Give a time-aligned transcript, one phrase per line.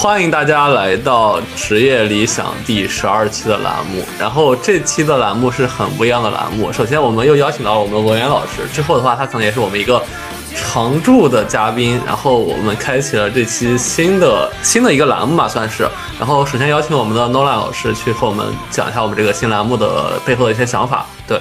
[0.00, 4.00] 欢迎大家来到职业理想第十二期的栏目。
[4.16, 6.72] 然后这期的栏目是很不一样的栏目。
[6.72, 8.64] 首先，我们又邀请到了我们的文渊老师。
[8.72, 10.00] 之后的话，他可能也是我们一个
[10.54, 12.00] 常驻的嘉宾。
[12.06, 15.82] 然后我们开启了这期新的新的一个栏目吧，算是。
[16.16, 21.06] 然后首先邀请我们的 Nola 老师去和我们讲一下我们这个新栏目的背后的一些想法。
[21.26, 21.40] 对。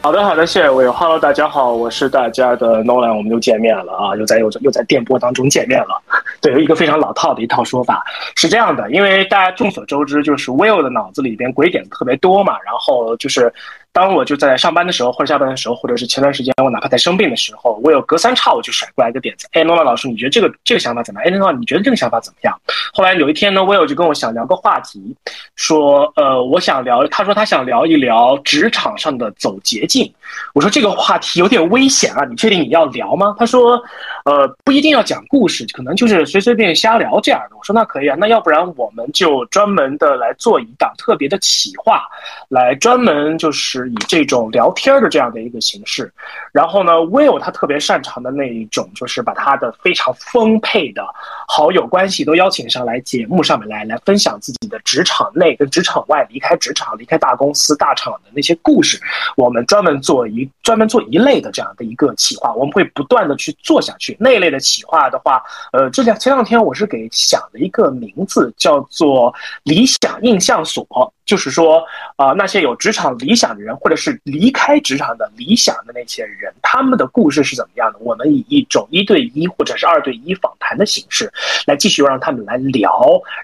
[0.00, 0.90] 好的，好的，谢谢我。
[0.92, 6.00] Hello，大家好，我是大家的 Nola，我们又见面了啊，又在又在又在电波当中见面了。
[6.42, 8.04] 对，有一个非常老套的一套说法
[8.36, 13.50] 是这样的，因为大家众所周知，就是 Will 的脑子里边鬼点子特别多嘛，然后就是。
[13.92, 19.46] 当我就在上班的时候，或者下班的时候，或者是前段时间我哪怕在生病的时候，我有隔三差五就甩过来一个点子。
[19.52, 21.28] 哎，诺拉老师，你觉得这个这个想法怎么样？
[21.30, 22.58] 哎，诺拉，你觉得这个想法怎么样？
[22.94, 25.14] 后来有一天呢，我有就跟我想聊个话题，
[25.56, 30.10] 说，呃，我想聊，他说他想聊一聊职场上的走捷径。
[30.54, 33.36] 我说这个话题有点危险啊，你确定你要聊吗？
[33.38, 33.78] 他说，
[34.24, 37.56] 呃，不一定要讲故事，可能就是随随便瞎聊这样的。
[37.58, 42.02] 我说那可以啊，那要不然我们就专门的来做一档特别的企划，
[42.48, 43.81] 来专门就是。
[43.88, 46.12] 以这种聊天的这样的一个形式，
[46.52, 51.04] 然后呢，Will 他特别擅长的那一种，就是把他的非常丰沛的
[51.48, 59.00] 好友关系都邀请上来节目上面来，来分享自己的职场内跟职场外、离开职场、离开大公司大厂的那些故事。
[59.36, 64.16] 我们专门做一专门做一类的这样的一个企划，我们会不断的去做下去。
[64.20, 65.42] 那一类的企划的话，
[65.72, 70.86] 呃，这两前两天我是给想了一个名字，叫做理想印象所。
[71.24, 71.82] 就是说，
[72.16, 77.98] 啊，那些有职场理想的人，或者是离开职场的理想的那些人，他们的故事是怎么样的？
[78.00, 81.32] 我们以一种一对一或者是二对一访谈的形式，
[81.64, 82.90] 来继续让他们来聊，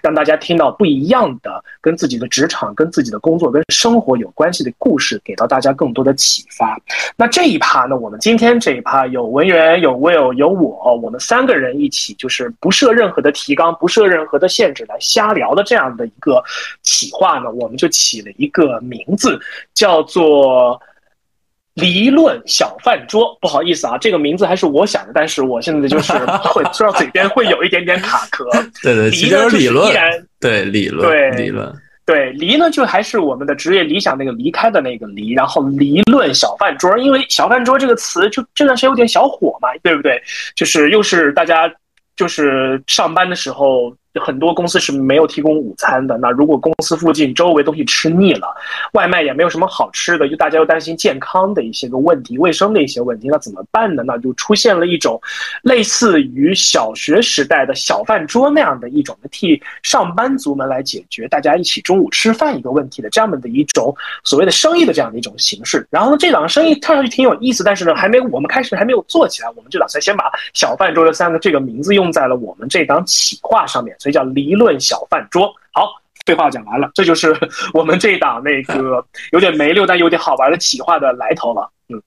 [0.03, 6.77] 让大家听到不一样的跟自己的职场、跟自己的工作、跟生活有关系的故事，给到大家更多的启发。
[7.15, 16.43] 那这一趴呢，我们今天这一趴有文员、有 Will、有我，我们三个人一起，就是不设任何的提纲、不设任何的限制来瞎聊的这样的一个
[16.83, 17.68] 企划呢，我。
[17.69, 19.39] 我们就起了一个名字，
[19.75, 20.81] 叫做
[21.75, 23.37] “离论小饭桌”。
[23.39, 26.13] 不好意思啊，这个名字还是我想的，但是我现在就是
[26.49, 28.49] 会说到嘴边会有一点点卡壳。
[28.81, 29.93] 对对，离呢理论，
[30.39, 31.71] 对理论，对理论，
[32.07, 40.19] 对离呢就还是我们的职业理想那个离开的那个离，然后离论小饭桌，因为小饭桌这个词就这段时间有点小火嘛，对不对？
[40.55, 41.71] 就是又是大家
[42.15, 43.93] 就是上班的时候。
[44.15, 46.17] 很多公司是没有提供午餐的。
[46.17, 48.55] 那如果公司附近周围东西吃腻了，
[48.93, 54.03] 外卖也没有什么好吃的，就大家又担心健康的一些个问题、卫生的一些问题，那怎么办呢？
[54.05, 55.19] 那就出现了一种
[55.61, 65.85] 类似于小学时代的小饭桌那样的一种替上班族们来解决大家一起中午吃饭一个问题的这样的一种所谓的生意的这样的一种形式。
[65.89, 73.95] 然后呢，这档生意看上去挺有意思，但是呢，还没我们开始还没有做起来，我们就打算先把小饭桌的三个这个名字用在了我们这档企划上面。
[73.99, 75.53] 所以叫理论小饭桌。
[75.71, 75.91] 好，
[76.25, 77.35] 废话讲完了，这就是
[77.73, 81.69] 我们这一档那个有点没溜但有点好玩的企划的来头了。
[81.89, 82.01] 嗯，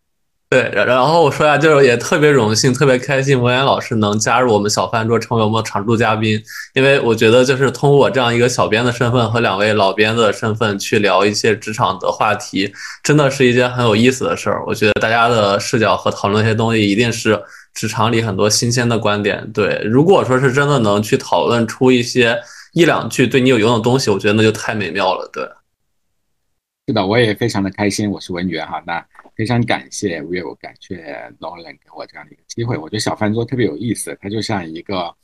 [0.50, 6.42] 对，然后我说呀，就是也特别荣幸、特别开心，文言老师能加入我们小饭桌，成为我们常驻嘉宾。
[6.75, 12.72] 因为我觉得，就是通过我这样一个小编的身份和两位老编的身份去聊一些职场的话题，
[13.03, 14.62] 真的是一件很有意思的事儿。
[14.66, 17.41] 我觉得大家的视角和讨论一些东西，一定是。
[17.75, 22.38] 职场里很多新鲜的观点，对，如果说是真的能去讨论出一些
[22.72, 25.43] 一两句对你有用的东西，我觉得那就太美妙了，对。
[26.87, 29.05] 是的，我也非常的开心，我是文员哈，那
[29.37, 30.97] 非常感谢 Will，感谢
[31.41, 35.15] Nolan 给我这样的一个机会，我觉得小饭桌特别有意思，它就像一个，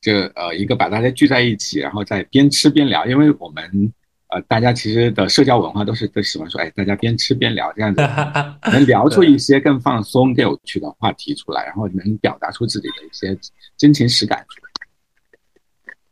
[0.00, 3.92] 就呃一个把大家聚在一起，然后再边吃边聊，因为我们。
[4.28, 8.02] 呃，大家其实的社交文化都是都喜欢说，哎，大家边吃边聊，这样子
[8.72, 13.38] 能聊出一些更放松、更有趣的话题出来，然后能表达出自己的一些
[13.76, 14.44] 真情实感。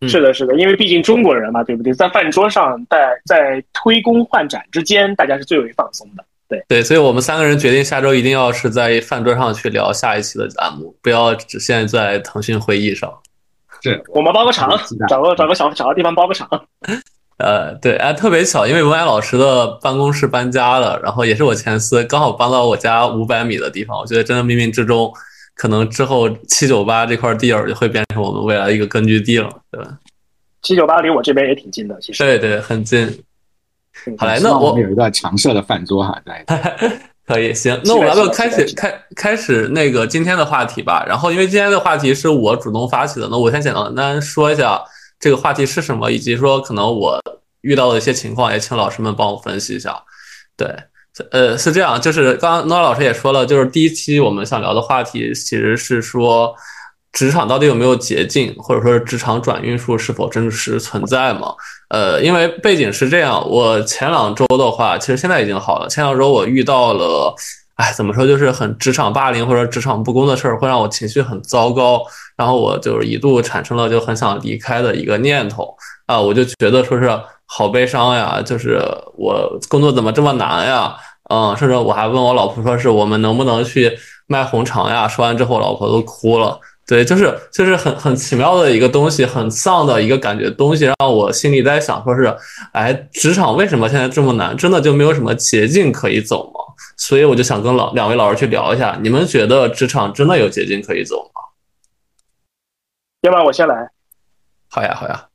[0.06, 1.92] 是的，是的，因为毕竟中国人嘛，对不对？
[1.94, 6.25] 在饭桌上，在在推工换盏之间，大家是最为放松的。
[6.46, 13.10] 对对，所以我们三个人决定下周一定要是在饭桌上去聊下一期的栏目，不要只限在腾讯会议上。
[13.82, 14.70] 是我们包个场，
[15.08, 16.49] 找个找个小小的地方包个场。
[17.36, 23.98] 呃，对，哎，特别巧，因为文安老师的办公室搬家了，然后也是我前司，刚好搬到我家五百米的地方。
[23.98, 25.12] 我觉得真的冥冥之中，
[25.56, 29.98] 可能之后七九八这块地儿就会变成我们未来的一个根据地了，对吧？
[30.62, 32.22] 七九八离我这边也挺近的，其实。
[32.22, 33.04] 对对，很近。
[34.16, 36.44] 好嘞，那我们有一个常设的饭桌哈，在。
[37.26, 41.04] 可以，行，那我们要不要开始开开始那个今天的话题吧？
[41.08, 44.81] 然后因为今天的话题是我主动发起的，那我先简单说一下。
[45.20, 46.11] 这个话题是什么？
[46.11, 47.20] 以及说可能我
[47.62, 50.02] 遇到的一些情况，也请老师们帮我分析一下。
[50.56, 50.69] 对，
[51.31, 56.55] 呃，是这样，就是刚刚诺老师也说了，就是第一期我们想聊的话题其实是说
[57.12, 61.55] 职场到底有没有捷径，或者说职场转运术是否真实存在嘛？
[61.88, 65.88] 呃，因为背景是这样，我前两周的话，其实现在已经好了。
[65.88, 67.34] 前两周我遇到了，
[67.76, 72.00] 哎，怎么说，就是很职场霸凌或者职场不公的事儿，会让我情绪很糟糕，
[72.37, 75.75] 然后我就是一度产生了就很想离开的一个念头
[76.06, 77.11] 啊，我就觉得说是
[77.47, 78.81] 好悲伤呀，就是
[79.17, 80.97] 我工作怎么这么难呀？
[81.31, 83.91] 嗯，甚至我还问我老婆说是我们能不能去
[84.27, 85.09] 卖红肠呀？
[85.09, 86.61] 说完之后，老婆都哭了。
[86.86, 92.36] 对，就是就是很很奇妙的一个东西，很丧的一个感觉东西，让我心里在想，说是，
[92.72, 94.54] 哎，职场为什么现在这么难？
[94.56, 96.60] 真的就没有什么捷径可以走吗？
[96.98, 101.40] 所以我就想跟老两位老师去聊一下，你们觉得职场真的有捷径可以走吗？
[103.22, 103.88] 要不然我先来。
[104.69, 105.26] 好呀，好呀。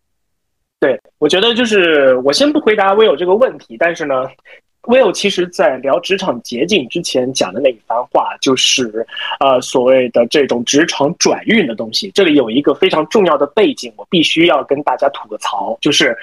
[0.79, 4.13] 对，我觉得就是我先不回答我有这个问题，但是呢。
[4.83, 9.05] Will 其实，在聊职场捷径之前讲的那一番话，就是
[9.39, 12.09] 呃所谓的这种职场转运的东西。
[12.11, 16.17] 这里有一个非常重要的背景，我必须要跟大家吐个槽，就是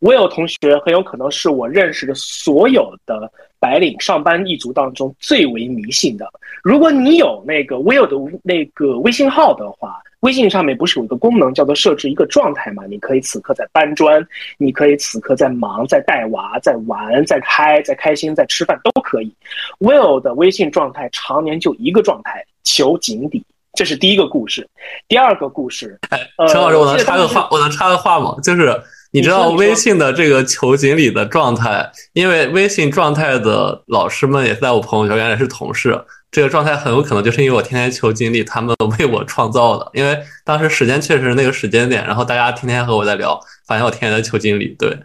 [0.00, 6.30] Will 同学很有可能是我认识的所有的白领上班一族当中最为迷信的。
[6.62, 10.00] 如果你有那个 Will 的那个微信号的话。
[10.22, 12.84] 微信上面不是有一个功能叫做设置一个状态嘛？
[12.88, 14.24] 你可以此刻在搬砖，
[14.56, 19.32] 你可以此刻在忙，在带娃，在玩，在开，在开心，在吃饭都可以。
[19.80, 23.44] Will 的微信状态常年就一个状态，求井底。
[23.74, 24.68] 这是第一个故事。
[25.08, 25.98] 第二个故事，
[26.48, 28.36] 陈老师，我能插个话，我能插个话吗？
[28.42, 28.80] 就是
[29.10, 35.98] 你知道微信的这个求井底的状态，因为微信状态的老师们也在我朋友圈，原来是同事。
[36.32, 39.88] 这个状态很有可能就是因为我天天求经历，他们为我创造的。
[39.92, 44.74] 因为当时时间确实是那个时间点，然后大家天天和我在聊，发现我天天在求经历。
[44.78, 44.98] 对，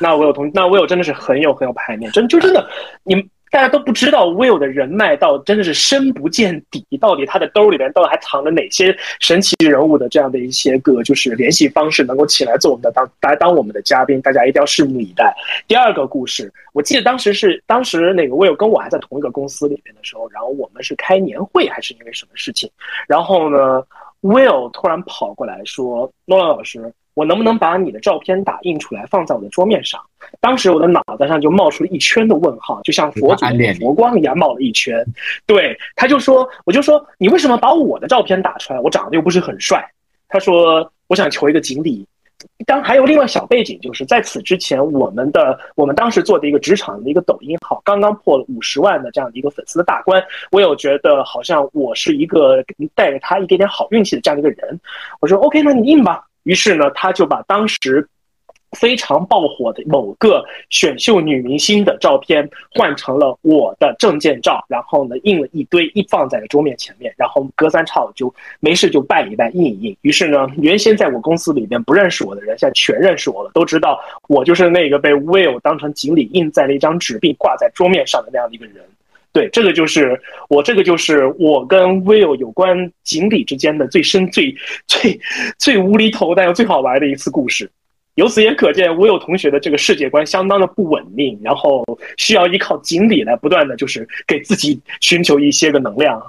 [0.00, 2.68] 那我有同，那我有真的是很有很有排面，真就真的
[3.04, 3.14] 你。
[3.54, 15.32] 大家都不知道 Will 的人脉到真的是深不见底，到底他的兜里面到底还藏着哪些神奇人物的这样的一些个就是联系方式，能够起来做我们的当来当我们的嘉宾，大家一定要拭目以待。
[15.68, 22.68] 第二个故事，我记得当时是当时那个 Will 跟我还在同一个公司里面的时候，然后我们是开年会还是因为什么事情，
[23.06, 23.84] 然后呢
[24.22, 30.00] ，Will 突然跑过来说：“诺兰老师。”我能不能把你的照片打印出来放在我的桌面上？
[30.40, 35.04] 当时我的脑袋上就冒出了一圈的问号，就像佛祖的佛光一样冒了一圈。
[35.46, 38.80] 对，他就说，我就说，你为什么把我的照片打出来？
[38.80, 39.84] 我长得又不是很帅。
[40.28, 42.06] 他说，我想求一个锦鲤。
[42.66, 50.22] 当还有另外小背景，就是在此之前，我们的我们当时做的一个职场的一个抖音号，刚刚破了五十万的这样的一个粉丝的大关。
[50.50, 52.62] 我有觉得好像我是一个
[52.94, 54.78] 带着他一点点好运气的这样的一个人。
[55.20, 56.26] 我说 OK，那你印吧。
[56.44, 58.08] 于是呢，他就把当时
[58.72, 69.96] 非常爆火的某个选秀女明星的照片换成了我的证件照，然后呢印了一堆，一放在了桌面前面，然后隔三差五就没事就拜一拜，印一印。
[70.02, 78.84] 于是呢，原先在我公司里面不认识我的人，现在全认识我了，都知道我就是那个被 Will 当成锦鲤印在了一张纸币挂在桌面上的那样的一个人。
[79.34, 85.20] 对，这个就是我，这个就是我跟 Will 有关锦鲤之间的最深、最、最、
[85.58, 87.68] 最无厘头但又最好玩的一次故事。
[88.14, 91.84] 由此也可见，Will 同学的这个世界观相当的不稳定，然后
[92.16, 96.22] 需要依靠锦鲤来不断的就是给自己寻求一些个能量。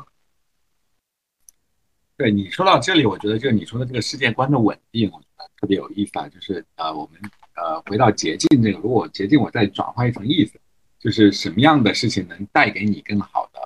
[2.17, 6.27] 对你说到这里，我觉得就是你说的这个世界观的稳定，我觉得特别有意思啊。
[6.27, 7.21] 就是呃，我们
[7.55, 10.59] 呃回到捷径这个，如果捷径我再转换一层意思。
[11.05, 13.59] 就是什么样的事情能带给你更好的，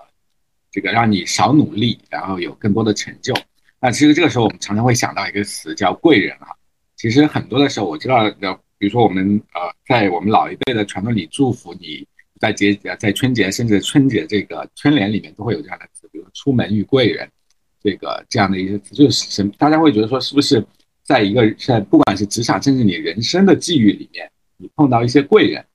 [0.70, 3.34] 这个让你少努力，然后有更多的成就？
[3.80, 6.54] 那其实这个时候我们常常会想到一个词叫贵人哈。
[6.98, 12.06] 其实很多的时候，我知道的，比如说我们呃，在我们老一辈的传统里，祝福你
[12.42, 17.26] 在节在春节甚至春节这个春联里面都会有这样的词，比如出门遇贵人，
[17.82, 20.62] 这个这样的一些词，就是什大家会觉得说，是不是
[21.04, 25.66] 在一个在不管是职场甚至你人生的际遇里面，你碰到一些贵人，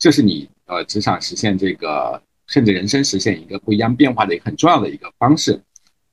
[0.00, 0.48] 这是你。
[0.66, 5.60] 呃，职场实现这个，甚至人生实现一个不一样变化的一个很重要的一个方式，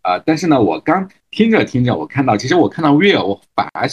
[0.02, 3.88] 啊，但是呢，我刚听着听着，我看到，其实我看到 real，我反而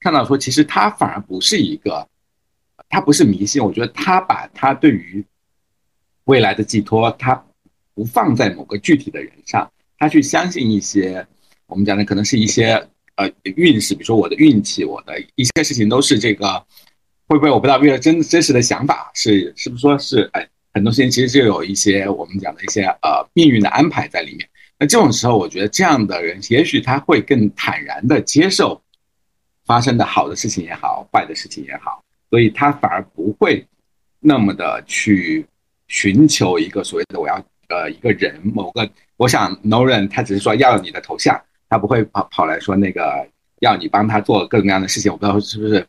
[0.00, 2.06] 看到说，其实他反而不是一个，
[2.88, 5.24] 他不是迷信，我觉得他把他对于
[6.24, 7.42] 未来的寄托，他
[7.94, 9.68] 不放在某个具体的人上，
[9.98, 11.26] 他去相信一些
[11.66, 12.74] 我们讲的可能是一些
[13.16, 16.64] 呃运势，比如说我的运气，我的一些事情都是这个。
[17.26, 24.48] 会不会我不知道，为了真真实的想法是是不是说是哎，很多事情其实就有一些我们讲的一些呃命运的安排在里面。
[24.78, 28.80] 那这种时候，我觉得这样的人也许他会更坦然的接受
[29.64, 33.66] 发生的好的事情也好，坏的事情也好，所以他反而不会
[34.20, 35.46] 那么的去
[35.88, 37.34] 寻求一个所谓的我要
[37.68, 38.88] 呃一个人某个。
[39.16, 41.40] 我想 No 人他只是说要你的头像。
[41.66, 43.26] 他不会跑跑来说那个
[43.58, 45.10] 要你帮他做各种各样的事情。
[45.10, 45.84] 我不知道是不是，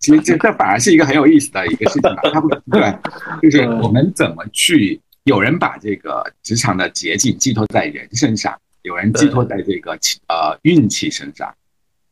[0.00, 2.22] 其实这这反而是一个很有意思的一个事情吧。
[2.32, 2.96] 他不对，
[3.42, 9.92] 就是我们怎么去有人把这个职场的捷径寄托在人身上，有人寄托在这个
[10.28, 11.52] 呃运气身上。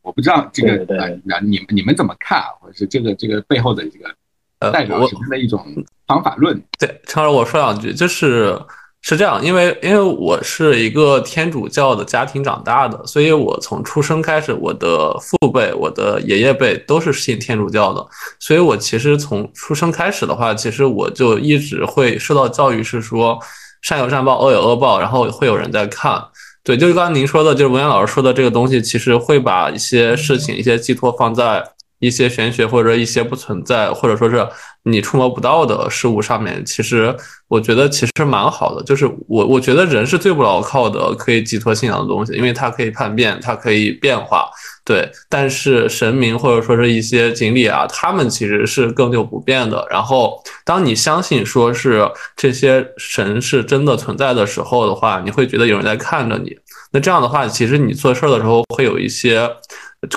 [0.03, 1.11] 我不知道这个呃，
[1.43, 5.63] 你们你们怎么看，或者是这个这个背后的这个代表什么的一种
[6.07, 6.61] 方法论？
[6.79, 8.59] 对，超儿我说两句，就是
[9.03, 18.07] 是这样，因为因为我是一个天主教的家庭长大的，所以我从出生开始，我的父辈、我的爷爷辈都是信天主教的，
[18.39, 23.39] 所以我其实从出生开始的话，其实我就一直会受到教育，是说
[23.81, 26.23] 善有善报，恶有恶报，然后会有人在看。
[26.63, 31.65] 对，就是刚刚您说的，就是文言老师说的这个东西，其实会把一些事情、一些寄托放在
[32.01, 34.47] 一些玄学或者一些不存在，或者说是
[34.83, 36.65] 你触摸不到的事物上面。
[36.65, 37.15] 其实
[37.47, 44.49] 我觉得其实蛮好的，就是我我觉得人是最不牢靠的，可以寄托信仰的东西，因为它可以叛变，它可以变化。
[44.83, 49.87] 对，但是神明或者说是一些锦鲤啊，他们其实是更久不变的。
[49.91, 56.57] 然后，当你相信说是这些神是真的存在的时候的话，你会觉得有人在看着你。
[56.91, 59.49] 那这样的话，其实你做事儿的时候会有一些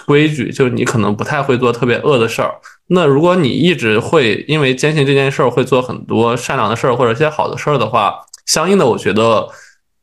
[0.05, 2.55] 规矩，就是你可能不太会做特别恶的事儿。
[2.87, 9.47] 那如果你一直会因为坚信这件事儿会做很多善良的事儿或者一些好的事儿的话，相应的我觉得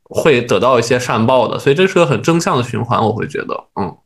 [0.03, 1.57] 会得到一些善报的。
[1.57, 3.97] 所以这是个很正向的循环，我会觉得，嗯。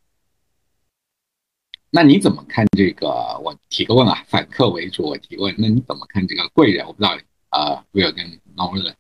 [1.92, 3.08] 那你怎么看这个？
[3.42, 5.56] 我提个问啊，反客为主，我提问。
[5.58, 6.86] 那你怎么看这个贵人？
[6.86, 7.18] 我不知道
[7.50, 8.94] 啊，Will 跟 Nolan，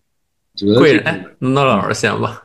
[0.80, 2.45] 贵人，Nolan 老师先吧。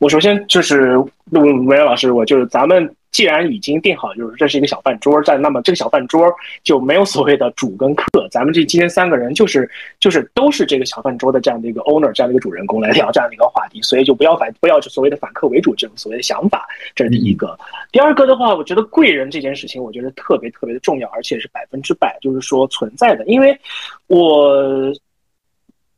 [0.00, 0.98] 我首先就是
[1.30, 2.92] 问维老师，我就是咱们。
[3.12, 16.64] 既然已经定好，就是这是一个小饭桌，在那么这个小饭桌就没有所谓的主跟客，咱们这今天三个人就是就是都是这个小饭桌的这样的一个 owner，这样的一个主人公来聊这样的一个话题，所以就不要反不要所谓的反客为主这种所谓的想法，
[16.94, 17.58] 这是第一个。
[17.90, 23.58] 第二个的话，我觉得贵人这件事情，我觉得特别特别的重要，而且是百分之百就是说存在的，因为
[24.06, 24.94] 我。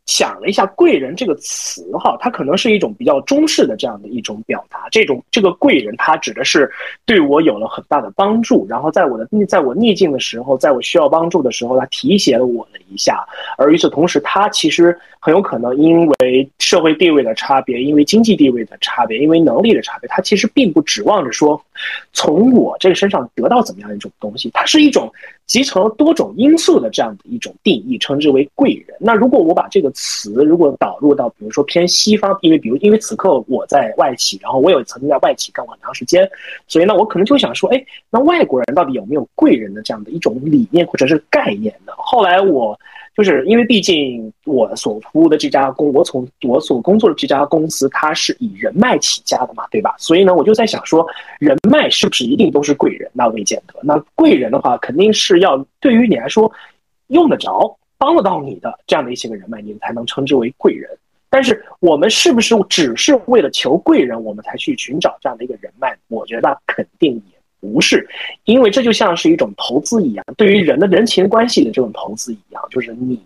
[0.06, 4.88] 想了一下“贵人”这个词，哈，它可能是一种比较中式的这样的一种表达。
[4.90, 6.70] 这种这个贵人，他指的是
[7.06, 13.24] 对我有了很大的帮助，然后在我的在我逆境的时候，在我需要帮助的时候，他提携了我了一下。
[13.56, 21.62] 而与此同时，他其实很有可能因为社会地位的差别，因为经济地位的差别，因为能力的差别，他其实并不指望着说
[22.12, 24.50] 从我这个身上得到怎么样一种东西。
[24.52, 25.10] 它是一种
[25.52, 28.96] 集成了多种因素的这样的一种定义，称之为贵人。
[28.98, 36.26] 那如果我把这个词如果导入到，比如说偏西方，因为比如因为此刻我在外企，然后我有曾经在外企干过很长时间，
[36.66, 41.92] 所以呢，我可能就想说，哎，那外国人到底有没有贵人的这样的一种理念或者是概念呢？
[41.98, 42.80] 后来我
[43.16, 49.94] 就是因为毕竟我所服务的这家公，我从我所工作的这家公司，它是以人脉起家的嘛，对吧？
[49.98, 51.06] 所以呢，我就在想说，
[51.38, 53.10] 人脉是不是一定都是贵人？
[53.12, 53.74] 那未见得。
[53.82, 56.50] 那贵人的话，肯定是要对于你来说
[57.08, 57.76] 用得着。
[57.98, 60.90] 帮得到你的这样的一些个人脉，你才能称之为贵人。
[61.30, 65.96] 但是我们是不是只是为了求贵人，我们才去寻找这样的一个人脉？
[66.08, 67.22] 我觉得肯定
[67.62, 68.06] 不是，
[68.44, 73.18] 因为这就像是一种投资一样，对于人的人情关系的这种投资一样，就是你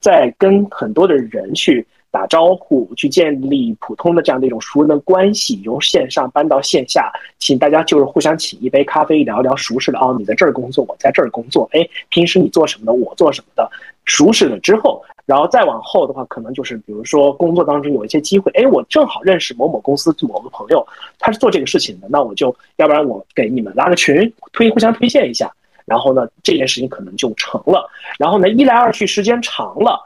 [0.00, 1.86] 在跟很多的人去。
[2.12, 7.08] 打招呼，去建立普通的这样的一种熟人的关系，由线上搬到线下，
[7.38, 10.16] 请大家就是互相请一杯咖啡，聊一聊熟识的哦。
[10.18, 13.70] 你在这儿工作，我在这儿工作，哎，平时你做什么的，我做什么的，
[14.06, 15.00] 熟识了之后，
[15.30, 20.84] 然后再往后的话，可能就是比如说工作当中有一些机会，哎，我正好认识某某公司某个朋友，
[21.20, 25.48] 他是做这个事情的，那我就要不然我给你们拉个群，推互相推荐一下，
[25.84, 27.88] 然后呢，这件事情可能就成了。
[28.18, 30.04] 然后呢，一来二去，时间长了。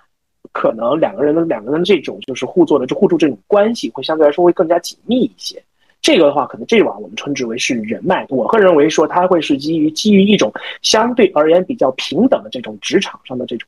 [0.53, 5.61] 可能两个人的两个人这种就是互做的就互助这种关系会相对来说会更加紧密一些。
[6.03, 8.27] 这个的话，可能这网我们称之为是人脉。
[8.29, 10.53] 我个人认为说，它会是基于基于一种
[10.83, 13.67] 相对而言比较平等的这种职场上的这种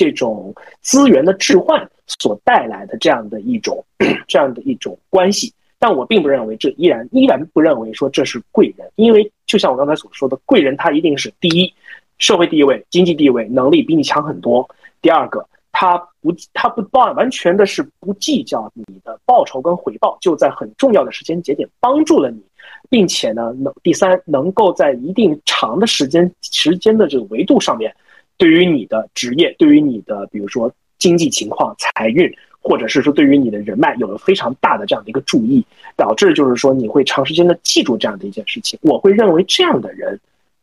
[0.00, 3.84] 这种资源的置换所带来的这样的一种
[4.26, 5.52] 这样的一种关系。
[5.78, 11.70] 但我并不认为这依然依然不认为说这是贵人，因为就像我刚才所说的，贵人他一定是第一，
[12.16, 14.66] 社会地位、经济地位、能力比你强很多；
[15.02, 15.46] 第二个。
[15.72, 22.42] 他不，他不完完全的是不计较你的报酬跟回报，就在很重要的时间节点帮助了你，
[22.90, 27.94] 并且呢，能第三能够在一定长的时间时间的这个维度上面，
[28.40, 32.28] 对于你的职业，对于你的比如说经济情况、财运，
[32.60, 35.62] 或者是说对于你的人脉有了非常大的这样的一个注意，
[35.94, 38.78] 导致就是说你会长时间的记住这样的一件事情。
[38.82, 40.18] 我会认为这样的人。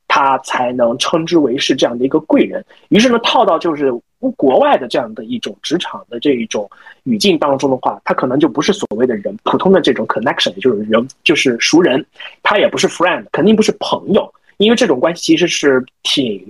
[0.10, 2.64] 他才能称之为是这样的一个贵人。
[2.88, 3.92] 于是呢，套到就是
[4.38, 6.68] 国外的这样的一种职场的这一种
[7.04, 12.04] 语境当中的话，他可能就不是所谓的人，普通的这种 connection，也就是人，就是熟人，
[12.42, 16.42] 他也不是 friend，肯定不是朋友，因为这种关系其实是挺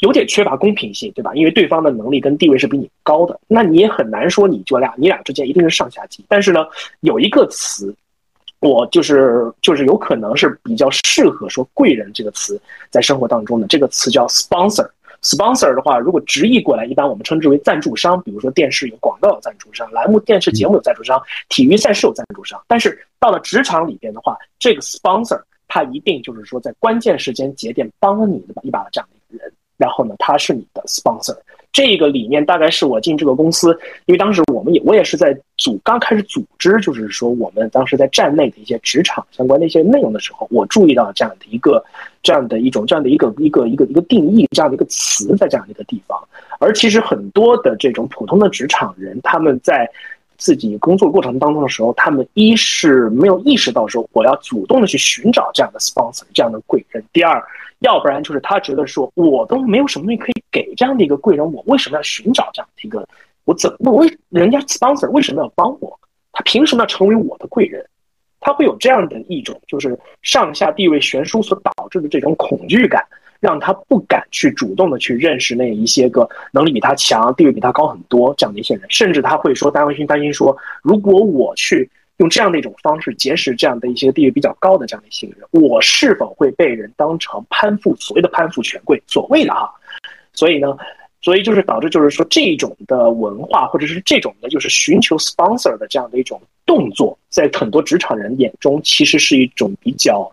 [0.00, 1.32] 有点缺乏公平性，对吧？
[1.34, 6.24] 因为对方的能力跟地位是比你高的，那你也很难说你就俩你俩之间一定是上下级。
[6.28, 6.60] 但是呢，
[7.00, 7.94] 有一个词。
[8.62, 14.86] 我就是就是有可能是比较适合说“贵人”这个词在生活当中的这个词叫 sponsor。
[15.22, 18.22] sponsor 的话，如果直译过来，一般我们称之为赞助商。
[18.22, 22.62] 比如说电视有广告有赞助商，栏目电视节目有赞助商，体育赛事有赞助商。
[22.68, 29.50] 但是到了职场里边的话，这个 sponsor 他一定就是说在关键时间节点帮了你的一把的这样的一个人。
[29.80, 31.36] 然后呢，他是你的 sponsor。
[31.72, 33.70] 这个理念大概是我进这个公司，
[34.06, 41.80] 因为当时我们也我也是在组刚开始组织，就是说我们当时在站内的一些职场相关的一些内容的时候，我注意到这样的一个
[42.24, 46.20] 这样的一种这样的一个一个一个一个定义这样的一个词在这样一个地方。
[46.58, 49.88] 而其实很多的这种普通的职场人，他们在
[50.40, 57.40] 自己工作过程当中的时候，他们一是没有意识到说我要主动的去寻找这样的 sponsor 这样的贵人，第二。
[57.80, 63.08] 要不然就是他觉得说，我都没有什么东西可以给这样的一个贵人，我为什么要寻找这样的一个？
[63.46, 65.98] 我怎我为人家 sponsor 为什么要帮我？
[66.30, 67.82] 他凭什么要成为我的贵人？
[68.38, 73.02] 他会有这样的一种就是上下地位悬殊所导致的这种恐惧感，
[73.40, 81.90] 让他不敢去主动的去认识那一些个能力比他强、地位比他高很多这样的一些人，甚至他会说担心担心说，如果我去。
[82.20, 89.02] 用这样的一种方式结识这样的一些地位比较高的这样的一些人，我是否会被人当成攀附所谓的攀附权贵？
[89.06, 89.70] 所谓的啊，
[90.34, 90.76] 所以呢，
[91.22, 100.30] 所以就是导致就是说这种的文化或者是这种的就是寻求 sponsor 的这样的一种动作，在很多职场人眼中其实是一种比较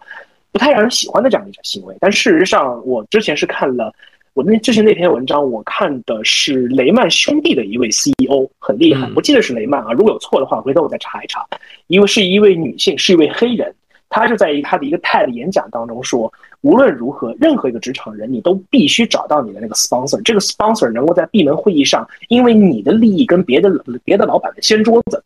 [0.52, 1.96] 不太让人喜欢的这样的一种行为。
[2.00, 3.94] 但事实上，我之前是看了。
[4.34, 9.10] 我那之前那篇文章，我看的是雷曼兄弟的一位 CEO，很厉害。
[9.16, 11.44] 我记得是雷曼啊，如果有错的话，回头我再查一查。
[11.88, 13.74] 因为是一位女性，是一位黑人，
[14.10, 23.72] 她就在一她的一个 TED 演讲当中说，无论如何，任何一个职场人，你都必须找到你的那个 sponsor，这个 sponsor 能够在闭门会议上，因为你的利益跟别的
[24.04, 25.24] 别的老板们掀桌子，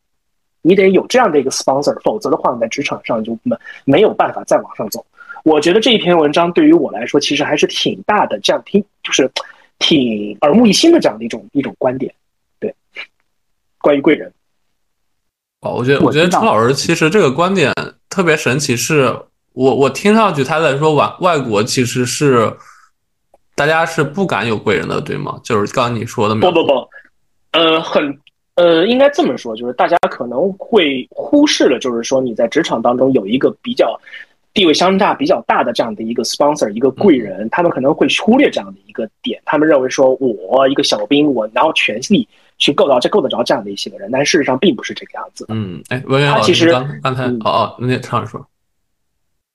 [0.61, 5.05] 你得有这样的一个 sponsor，否则的话，你在职场上就没没有办法再往上走。
[5.43, 9.29] 我觉得这一篇文章对于我来说，其实还是挺大的，这样听就是
[9.79, 12.13] 挺耳目一新的这样的一种一种观点。
[12.59, 12.75] 对，
[13.79, 14.31] 关于贵人。
[15.61, 17.73] 哦，我觉得我觉得陈老师其实这个观点
[18.07, 19.15] 特别神奇，是
[19.53, 22.55] 我我听上去他在说外外国其实是
[23.55, 25.39] 大家是不敢有贵人的，对吗？
[25.43, 26.35] 就是刚刚你说的。
[26.35, 26.87] 不不不，
[27.53, 28.19] 呃，很
[28.55, 33.99] 呃，应该这么说，就是大家可能会忽视了，就是说你在职场当中有一个比较。
[34.53, 39.41] 地位相差比较大的这样的一个 sponsor，一个贵人，他们可能会忽略这样的一个点。
[39.45, 45.45] 他们认为说，我一个小兵，我拿全力去够到这够得着这样的一些个人，但事实上并不是这个样子。
[45.47, 46.69] 嗯，哎，文渊老师，
[47.01, 48.45] 刚才哦哦，那唱着说，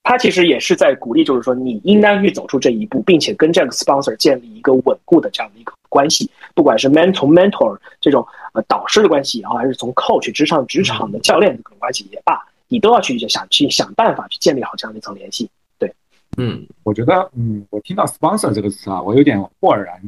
[0.03, 12.43] 他其实也是在鼓励，就是说你应该去走出这一步，并且跟这个 sponsor 建立一个稳固的这样的一个关系，不管是 mentor mentor 这种呃导师的关系也好，还是从 coach 职场职场的教练的这种关系也罢。
[12.69, 15.49] 你都要去想去想办法去建立好这样的一层联系，
[15.79, 15.95] 对，
[16.37, 20.01] 嗯，我觉得，嗯，我听到 sponsor 这个词啊，我有点豁然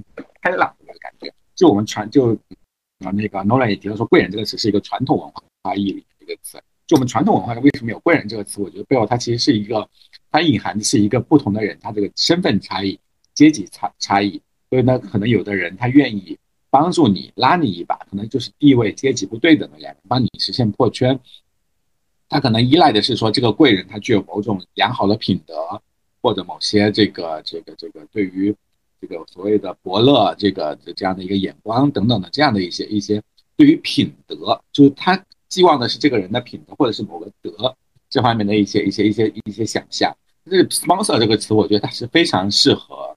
[0.43, 1.33] 开朗的感觉。
[1.55, 2.35] 就我们传就
[3.05, 6.61] 啊那个 Nolan 也提到说，贵人这个词是一个传统文化意义里的一个词。
[6.87, 8.61] 就我们传统文化为什么有贵人这个词？
[8.61, 9.89] 我觉得背后它其实是一个，
[10.31, 12.99] 它隐含的是一个不同的人，他这个身份差异、
[13.35, 14.41] 阶级差差异。
[14.71, 16.39] 所以呢，可能有的人他愿意
[16.71, 21.19] 帮助你拉你一把，可能就是地位阶级不对等的两人帮你实现破圈。
[22.29, 25.55] 他可能依赖的是说，这个贵人他具有某种良好的品德，
[26.21, 28.55] 或者某些这个这个这个对于
[29.01, 33.23] 这个所谓的伯乐这个这样的一个眼光等等的这样的一些一些
[33.57, 37.75] 对于品德，就是他寄望的是这个人的品德或者是某个德
[38.11, 40.15] 这方面的一些一些一些一些想象。
[40.45, 43.17] 这个 sponsor 这个词，我觉得它是非常适合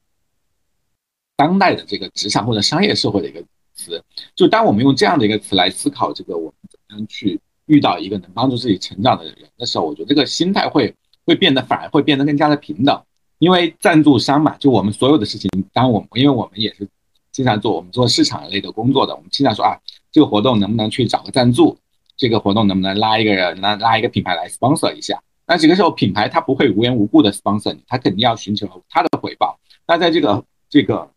[1.36, 3.44] 当代的这个职场或者商业社会的一个
[3.74, 4.02] 词。
[4.36, 7.40] 就当我们用这样的一个词来思考这个我们怎么样去。
[7.72, 10.94] 遇到一个能帮助自己成长的人的时候，我觉得这个心态会
[11.26, 13.02] 会变得反而会变得更加的平等，
[13.40, 16.86] 因为赞助商嘛，就我们所有的事情，当我们因为我们也是
[17.32, 19.80] 经常做我们做市场类的工作的，我们经常说啊，
[20.12, 21.78] 这个活动能不能去找个赞助，
[22.18, 25.24] 这个活动能不能拉一个人拉拉一个品牌来 sponsor 一下？
[25.48, 29.58] 那这个时候品牌它不会无缘无故的 sponsor 你，它肯定要寻求它的回报。
[29.88, 31.10] 那在这个这个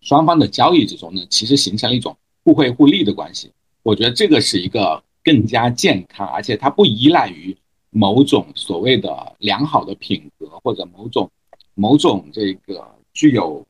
[0.00, 3.52] 双方的交易之中呢，其实形成了一种互惠互利的关系。
[3.84, 5.00] 我觉得这个是一个。
[5.26, 7.56] 更加健康，而且它不依赖于
[7.90, 11.28] 某种所谓的良好的品格或者某种
[11.74, 13.66] 某种这个具有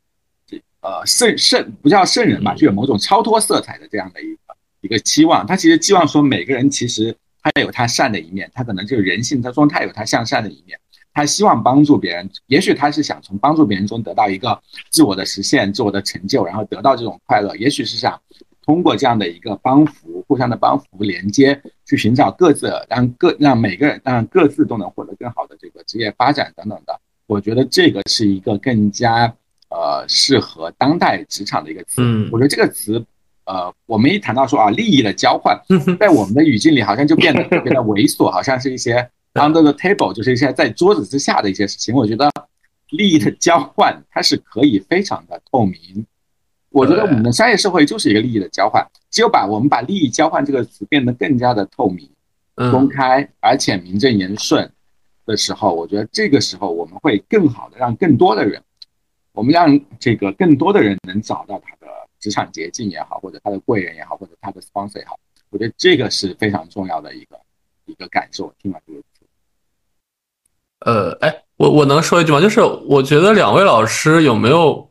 [0.47, 4.41] 这呃圣圣不叫圣人吧，具有某种超脱色彩的这样的一个
[4.83, 5.47] 一个期望。
[5.47, 10.79] 他其实期望说每个人其实他有他善的一面，他可能就是人性他中他有他向善的一面，
[11.15, 18.21] 他希望帮助别人，也许他是想从帮助别人中得到一个自我的实现、自我的成就，然后得到这种快乐，也许是想。
[18.67, 29.33] 通过这样的一个帮扶，互相的帮扶连接，去寻找各自让各让每个人让各自都能获得更好的这个职业发展等等的，我觉得这个是一个更加
[29.71, 31.95] 呃适合当代职场的一个词。
[31.99, 33.01] 嗯，我觉得这个词，
[33.45, 35.57] 呃，我们一谈到说啊利益的交换，
[36.01, 41.95] 在我们的语境里好像就变得特别的猥琐，好像是一些 under the table，就是一些在桌子之下的一些事情。
[41.95, 42.29] 我觉得
[42.91, 46.05] 利益的交换它是可以非常的透明。
[46.71, 52.07] 我觉得我们的商业社会就是一个利益的交换，只有把我们把利益交换这个词变得更加的透明、
[52.71, 54.71] 公开，而且名正言顺
[55.25, 58.63] 的时候，我觉得这个时候我们会更好的让更多的人，
[59.33, 61.87] 我们让这个更多的人能找到他的
[62.21, 67.39] 职场捷径也好，或者他的贵人也好，或者他的 sponsor 也好，我觉得这个是非常重要的一个
[67.87, 68.53] 一个感受。
[68.61, 69.07] 听完这个词，
[70.81, 72.41] 呃，哎，我我能说一句吗？
[72.41, 74.91] 就是我觉得两位老师有没有？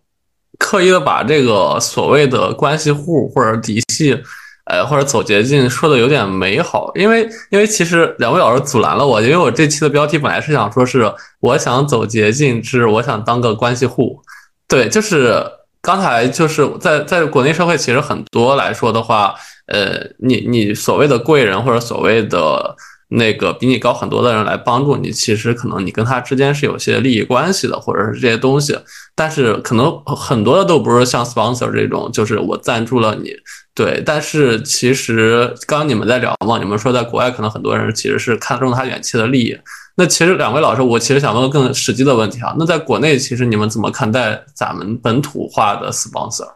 [0.60, 4.18] 刻意的把这个所谓的关系户或者嫡系，
[4.66, 14.20] 呃，或者走捷径说的有点美好，因为因为其实两位老师阻拦了我，因为我这期的标题本来是想说是我想走捷径之我想当个关系户，
[14.68, 15.44] 对，就是
[15.82, 19.36] 刚才就是在在国内社会其实很多来说的话，
[19.68, 22.76] 呃，你你所谓的贵人或者所谓的。
[23.08, 28.78] 那个比你高很多的人来帮助你，其实可能你跟他之间是有些利益关系的，或者是这些东西。
[29.14, 33.32] 但是可能很多的都不是像 sponsor 这种，就是我赞助了你，
[33.74, 34.02] 对。
[34.06, 39.58] 但是其实刚刚你们在聊嘛，你们说在国外可能很多人其实是看中他远期的利益。
[39.98, 42.54] 那其实两位老师，我其实想问个更实际的问题啊。
[42.60, 46.56] 那在国内，其实你们怎么看待咱们本土化的 sponsor？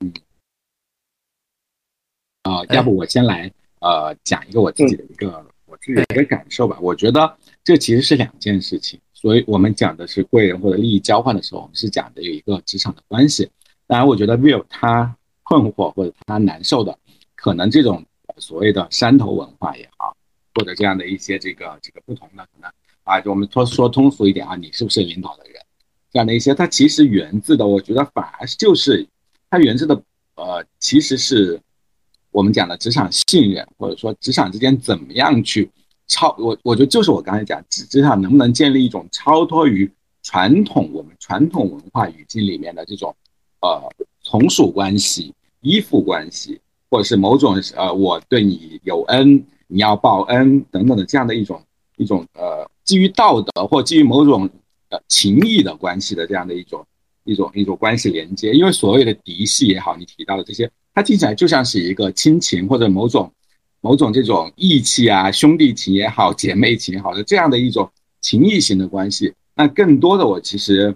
[0.00, 0.12] 嗯，
[2.42, 3.52] 啊，要不我先来。
[3.84, 6.78] 呃，讲一个我自己的一个我自己的一个感受吧。
[6.80, 13.50] 我觉得这其实是两件事情，所以我们讲的是贵人或者利益交换的时候，我们是讲的有一个职场的关系。
[13.86, 16.98] 当然，我觉得 Will 他困惑或者他难受的，
[17.34, 18.02] 可能这种
[18.38, 20.16] 所谓的山头文化也好，
[20.54, 25.60] 或者这样的一些这个这个不同的可能啊，就我们说说通俗一点啊，你是不是领导的人？
[26.10, 29.06] 这样的一些，它其实源自的，我觉得反而就是
[29.50, 30.02] 它源自的
[30.36, 31.60] 呃，其实是。
[32.34, 35.70] 我们讲的职场信任，或者说职场之间怎么样去
[36.08, 39.88] 超我，我觉得就是我刚才讲职职场能不能建立一种超脱于
[40.24, 43.14] 传统我们传统文化语境里面的这种
[43.60, 43.80] 呃
[44.20, 51.62] 从属关系、依附关系，或者是某种呃我对你有恩，你要报恩等等的这样的一种
[51.98, 54.50] 一种呃基于道德或基于某种
[54.88, 56.84] 呃情谊的关系的这样的一种
[57.22, 58.52] 一种一种关系连接。
[58.52, 60.68] 因为所谓的嫡系也好，你提到的这些。
[60.94, 63.30] 它听起来就像是一个亲情或者某种
[63.80, 69.34] 某种这种义气啊，兄弟情也好，姐妹情也好的这样的一种情谊型的关系。
[69.54, 70.94] 那更多的，我其实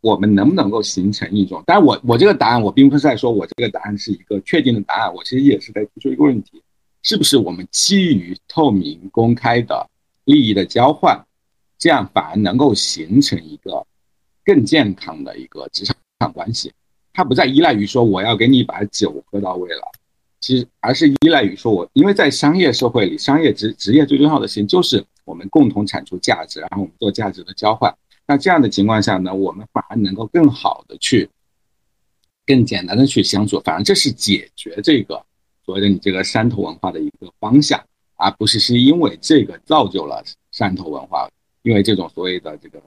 [0.00, 1.62] 我们能不能够形成一种？
[1.66, 6.62] 当然，我我这个答案，我并不是在说我这个答案是一个确定的答案，我其实也是在提出一个问题：
[7.02, 9.88] 是不是我们基于透明公开的
[10.24, 11.20] 利益的交换，
[11.78, 13.84] 这样反而能够形成一个
[14.44, 16.72] 更健康的一个职场关系？
[17.16, 19.80] 他不再依赖于说我要给你把酒喝到位了，
[20.38, 27.90] 其实而是依赖于说我，因为在商业社会里，商业职职业最重要的事情就是我们共同产出价值，然后我们做价值的交换。
[28.26, 31.26] 那这样的情况下呢，我们反而能够更好的去，
[32.44, 33.58] 更简单的去相处。
[33.64, 35.24] 反而这是解决这个
[35.64, 37.82] 所谓的你这个山头文化的一个方向，
[38.16, 41.26] 而不是是因为这个造就了山头文化，
[41.62, 42.78] 因为这种所谓的这个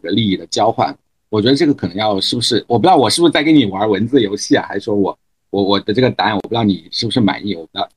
[0.00, 0.96] 这个利益的交换。
[1.32, 5.18] 我觉得这个可能要是不是我不知道我是不是在跟你玩文字游戏啊，还是说我
[5.48, 7.54] 我我的这个答案我不知道你是不是满意？
[7.54, 7.88] 我不知道。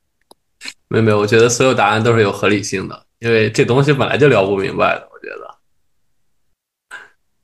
[0.87, 5.09] 没有没有，我觉得所有答案都是有合理性的，因为这东西本来就聊不明白的。
[5.11, 5.53] 我觉得。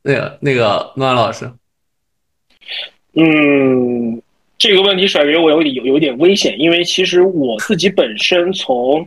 [0.01, 1.51] 那个那个诺安老师，
[3.15, 4.20] 嗯。
[4.61, 9.03] 这个问题甩给我有点有有点危险，因为其实我自己本身从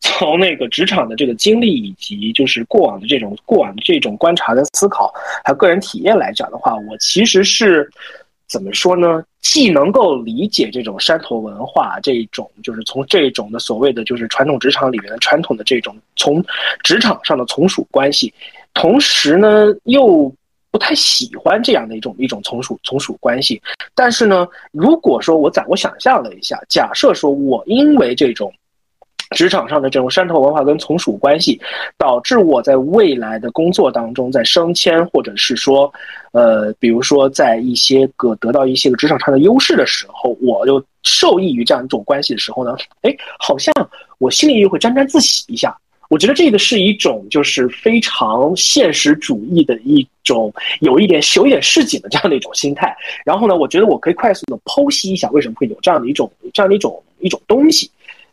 [0.00, 5.12] 从那个职场的这个经历，以及就是过往的这种过往的这种观察的思考，
[5.44, 7.86] 还有个人体验来讲的话，我其实是
[8.46, 9.22] 怎么说呢？
[9.42, 16.42] 既能够理解这种山头文化，这种就是从这种的所谓的就是传统职场里面的传统的这种从
[16.82, 18.32] 职场上的从属关系，
[18.72, 20.34] 同时呢又。
[20.74, 23.62] 不太喜欢这样的一种一种从属从属关系，
[23.94, 28.52] 但是呢，如果说我在我想象了一下，假设说我因为这种
[29.30, 31.60] 职场上的这种山头文化跟从属关系，
[31.96, 35.92] 导致我在未来的工作当中，在升迁或者是说，
[36.32, 43.72] 呃，比如说在一些个得到一些个职场上的优势的时候，我又受益于这样一种关系的时候呢，哎，好像
[44.18, 45.72] 我心里又会沾沾自喜一下。
[46.14, 52.96] 我觉得这个是一种就是非常现实主义的一种，有一点有一点市井的这样的一种心态。
[53.24, 57.90] 然后呢，我觉得我可以快速的剖析一下为什么会有这样的一种这样的一种一种东西。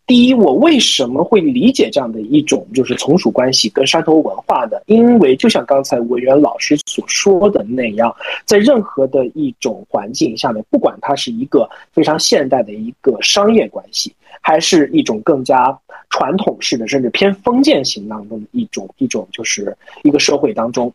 [0.08, 4.84] 第一，我为什么会理解这样的一种就是从属关系跟山头文化的？
[4.88, 15.78] 因为就像刚才文渊老师所说的那样，在任何的一种环境下面，不管它是一个非常现代的一个商业关系，还是一种更加
[16.10, 20.92] 传统式的，甚至偏封建型当中的一种一种就是一个社会当中。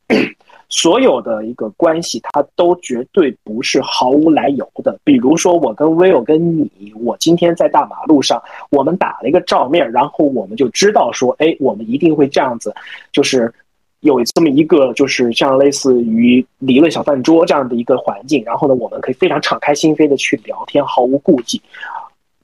[0.69, 4.99] 所有的一个关系，它都绝对不是毫无来由的。
[5.05, 12.75] 比如说，我跟 Will 跟你，我今天在大马路上，我们打了一个照面，然后我们就知道说，哎，我们一定会这样子，
[13.13, 13.53] 就是
[14.01, 21.63] 有这么一个，就是像类似于理论小饭桌这样的一个环境，然后呢，我们可以非常敞开心扉的去聊天，毫无顾忌。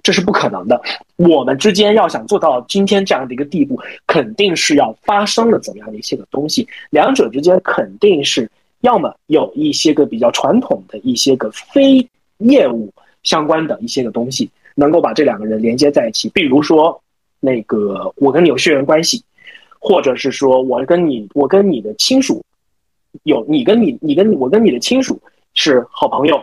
[0.02, 0.80] 这是不可能的。
[1.16, 6.66] 我们之间要想做到今天这样的一个地步，肯定是要发生了怎么样的一些个东西。
[6.90, 12.04] 两者之间肯定是要么有一些个比较传统的一些个非
[12.38, 16.28] 业务相关的一些个东西，能够把这两个人连接在一起。
[16.30, 17.00] 比如说，
[17.38, 19.22] 那个我跟你有血缘关系，
[19.78, 22.42] 或者是说我跟你我跟你的亲属
[23.22, 25.20] 有你跟你你跟我跟你的亲属
[25.54, 26.42] 是好朋友、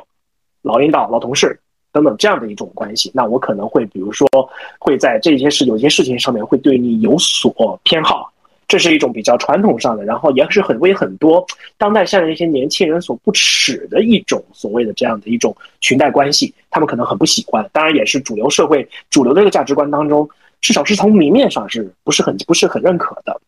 [0.61, 1.59] 老领导、老同事。
[1.91, 4.27] 等等这样的一种关系，那我可能会比如说
[4.79, 8.31] 会在这些事有些事情上面会对你有所偏好，
[8.67, 11.45] 这是一种比较传统上的，然后也是很为很多
[11.77, 20.29] 当代现在一些年轻人所不耻的一种所谓的这样的一种裙带关系，他们可能很不喜欢，当然也是主流社会主流的一个价值观当中，
[20.61, 23.41] 至少是从明面上是不是很不是很认可的。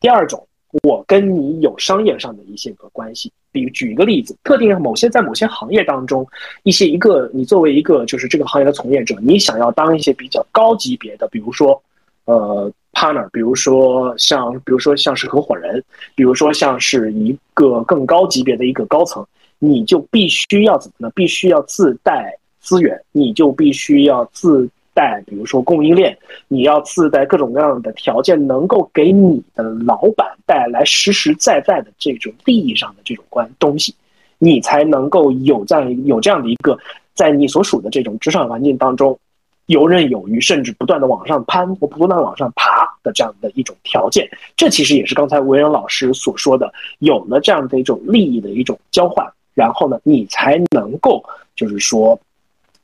[0.00, 0.46] 第二种。
[0.82, 6.26] 我跟你有商业上的一些个关系，比如举一个例子，特定某些在某些行业当中，
[6.64, 11.80] 一些一个你作为一个就是这个行业的从业者，你想要当一些比较高级别的，比如说，
[12.24, 15.82] 呃，partner，比如说像比如说像是合伙人，
[16.16, 19.24] 比如说像是一个更高级别的一个高层，
[19.60, 21.12] 你就必须要怎么呢？
[21.14, 24.68] 必须要自带资源，你就必须要自。
[24.94, 26.16] 带，比如说供应链，
[26.48, 33.94] 你要自带各种各样的条件，能够给你的老板带来实实在在的这种利益上的这种关东西，
[34.38, 36.78] 你才能够有这样有这样的一个，
[37.12, 39.18] 在你所属的这种职场环境当中
[39.66, 44.28] 游刃有余，甚至不断的往上攀或不断往上爬的这样的一种条件。
[44.56, 51.22] 这其实也是刚才维恩老师所说的，有了这样的一种利益的一种交换，然后呢，你才能够
[51.56, 52.18] 就是说。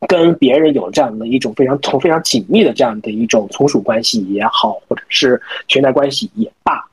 [0.09, 6.85] 跟别人有这样的一种非常从非常紧密的这样的一种从属关系也好，或者是裙带关系也罢，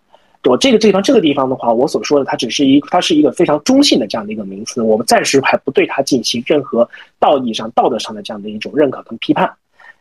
[0.43, 6.89] 我这个地方这个地方的话，我所说的它只是一它是一个非常中性的这样的一个名词，我们暂时还不对它进行任何
[7.20, 9.52] 道义上道德上的这样的一种认可跟批判。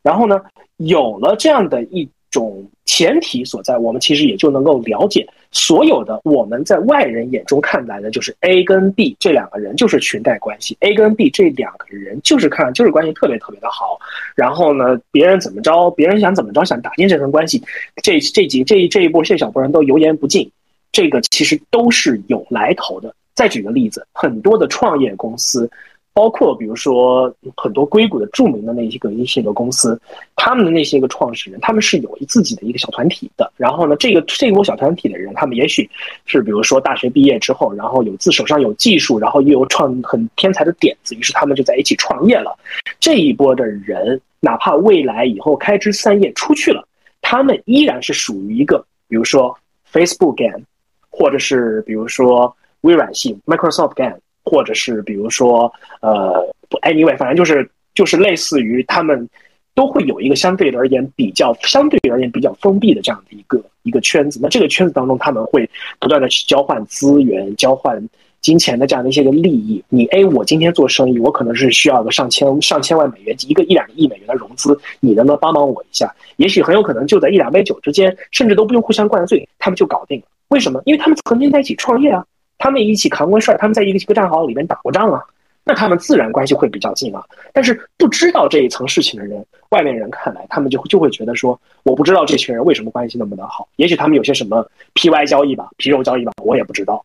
[0.03, 0.41] 然后呢，
[0.77, 2.09] 有了这样的一。
[2.29, 13.99] 种前提所在，我们其实也就能够了解，所有的我们在外人眼中看来的，就是 A 跟 B 这两个人就是裙带关系，A 跟 B 这两个人就是看就是关系特别特别的好。
[14.35, 17.63] 然后呢，别人怎么着，别人想怎么着，想打进这层关系，
[18.03, 20.51] 这这几这这一波这小波人都油盐不进，
[20.93, 23.15] 这个其实都是有来头的。
[23.35, 25.71] 再举个例子，很多的创业公司。
[26.17, 30.01] 包括比如说很多硅谷的著名的那些个一些个公司，
[30.35, 33.53] 他们的那些个创始人，他们是有一自己的一个小团体的。
[33.59, 35.87] 然后呢，这个这一波小团体的人，他们也许
[36.25, 42.57] 是比如说大学毕业之后，然后有自手上有技术，然后又有创很天才的点子，于是他们就在一起创业了。
[42.99, 46.83] 这一波的人，哪怕未来以后开枝散叶出去了，
[47.21, 49.55] 他们依然是属于一个，比如说
[49.93, 50.65] Facebook game，
[51.11, 54.17] 或者是比如说微软系 Microsoft game。
[54.47, 59.29] 或者是比如说，呃不，anyway，反正就是就是类似于他们
[59.75, 64.39] 都会有一个相对而言比较相对而言比较封闭的这样的一个一个圈子。
[64.41, 68.03] 那这个圈子当中，他们会不断的去交换资源、交换
[68.41, 69.83] 金钱的这样的一些个利益。
[69.89, 76.15] 你 A，我今天做生意，我可能是需要个上千上千万美元，一个一两亿美元的融资，你能不能帮帮我一下？
[76.37, 80.27] 也许很有可能就在一两杯酒之间，甚至都不用互相灌醉，他们就搞定了。
[80.49, 80.81] 为什么？
[80.85, 82.25] 因为他们曾经在一起创业啊。
[82.59, 85.23] 他们一起扛过事儿，他们在一个一个战壕里面打过仗啊，
[85.65, 87.25] 那他们自然关系会比较近啊。
[87.53, 97.05] 但是不知道这一层事情的人，外面人看来，他们就就会觉得说，我不知道这群人为什么关系那么的好，也许他们有些什么 P Y 交易吧，皮肉交易吧，我也不知道。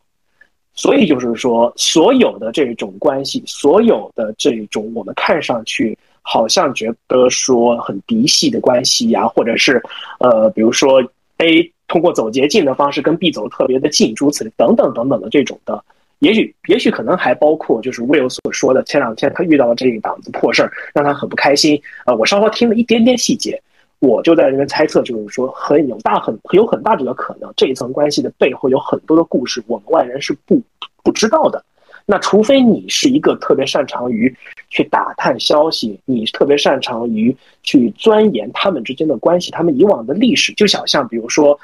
[0.73, 9.83] 所以就是说，所有的这种关系，所有的这种我们看上去好像觉得说很嫡系的关系呀，或者是
[10.19, 11.03] 呃，比如说
[11.39, 15.83] A 通过走捷径的方式跟 B 走特别的近，如此等等等等的这种的，
[16.19, 21.81] 也许也许可能还包括就是 Will 所说的前两天他遇到了这一档子破事儿，让他很不开心。
[22.05, 23.61] 呃，我稍稍听了一点点细节，
[23.99, 30.61] 我就在那边猜测，就是说很有大很有很大这个可能，这一层关系的背后有很多的故事，我们外人是不
[31.03, 31.61] 不知道的。
[32.07, 34.35] 那除非你是一个特别擅长于
[34.69, 41.57] 去打探消息，你特别擅长于去钻研他们之间的关系，他们以往的历史，就想像比如说，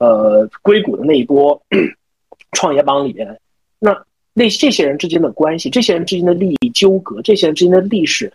[0.00, 1.62] 呃，硅谷的那一波
[2.52, 3.38] 创业邦里面，
[3.78, 3.96] 那
[4.34, 8.32] 那这些人之间的关系，这些人之间的利益纠葛，这些人之间的历史，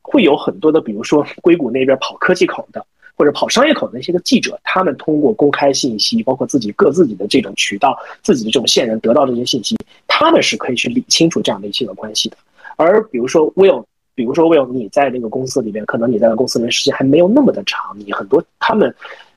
[0.00, 2.86] 会有很多的，比如说硅谷那边跑科技口的。
[3.18, 9.74] 或者跑商业口的那些个记者，他们通过公开信息，包括自己各自己的这种渠道，自己的这种线人得到这些信息，
[10.06, 12.36] 他们是可以去理清楚这样的一些个关系的。
[12.76, 13.82] 而比如说 Will，
[14.14, 18.94] 比如说 Will，你在那个公司里面，可能你在那公司里面时间还没有那么的长，你很多他们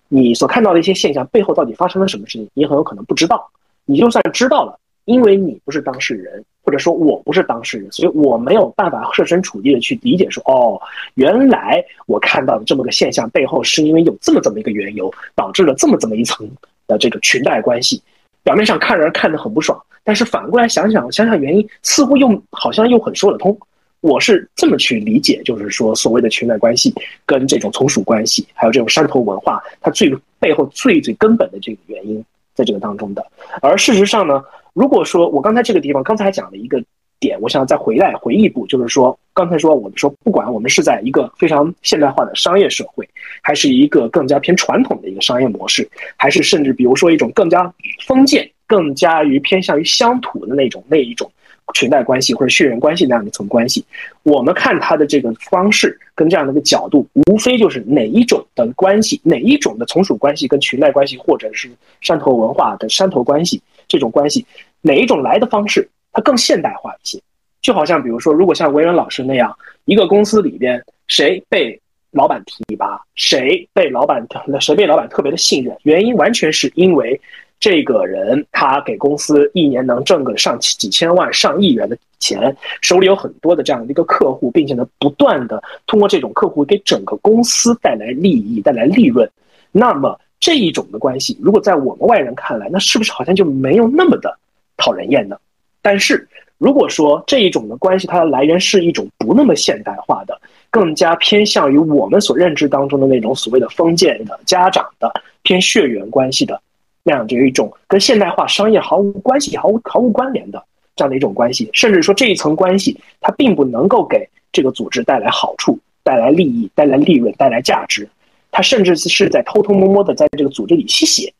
[0.09, 3.49] 你所看到的一些现象背后到底发生了什么事情，你很有可能不知道。
[3.85, 4.77] 你就算知道了。
[5.05, 10.79] 因为你不是当事人，或者说我不是当事人，所以我没有办法设身处地的去理解说，哦，
[11.15, 16.47] 原来我看到的这么个现象背后是因为有这么这么一个缘由，导致了这么这么一层
[16.85, 17.99] 的这个裙带关系。
[18.43, 23.57] 表面上看人看得很不爽，但是反过来想想想想原因，似乎又好像又很说得通。
[24.01, 26.93] 我是这么去理解，就是说所谓的裙带关系
[27.25, 33.25] 跟这种从属关系，还有这种山头文化，它最背后最最根本的这个原因，在这个当中的。
[33.61, 34.43] 而事实上呢？
[34.73, 36.81] 如果说我刚才这个地方刚才讲了一个
[37.19, 43.05] 点，我想再回来回忆一步，就是说刚才说我们说，不管我们是在一个非常现代化的商业社会，
[43.41, 47.73] 还是一个更加偏传统的一个商业模式，还是甚至比如说一种更加
[48.05, 51.29] 封建、更加于偏向于乡土的那种那一种
[51.73, 53.85] 裙带关系或者血缘关系那样的一层关系，
[54.23, 61.69] 我们看它的这个方式跟这样的一个角度，无非就是哪一种的关系，哪一种的从属关系跟裙带关系，或者是
[62.01, 64.45] 山头文化的山头关系这种关系。
[64.81, 67.19] 哪一种来的方式，它更现代化一些？
[67.61, 69.53] 就好像比如说，如果像维仁老师那样，
[69.85, 71.79] 一个公司里边谁被
[72.11, 74.25] 老板提拔，谁被老板
[74.61, 77.19] 谁被老板特别的信任，原因完全是因为
[77.59, 89.29] 这个人他给公司一年能挣个上几千万、上亿元的钱，手里有很多的这样的一个客户，并且呢，不断的通过这种客户给整个公司带来利益、带来利润。
[89.71, 94.37] 那么这一种的关系，如果在我们外人看来，那是不是好像就没有那么的？
[94.77, 95.37] 讨人厌呢，
[95.81, 96.25] 但是
[96.57, 105.11] 如果说这一种的关系，它的来源是一种不那么现代化的，更加偏向于我们所认知当中的那种所谓的封建的家长的
[105.43, 106.61] 偏血缘关系的
[107.09, 110.63] 那样的一种跟现代化商业毫无关系、毫无毫无关联的
[110.95, 118.07] 这样的一种关系，甚至说这一层关系它并不能够给这个组织带来好处、带来利益、带来利润、带来价值，
[118.51, 121.33] 它甚至是在偷偷摸摸的在这个组织里吸血。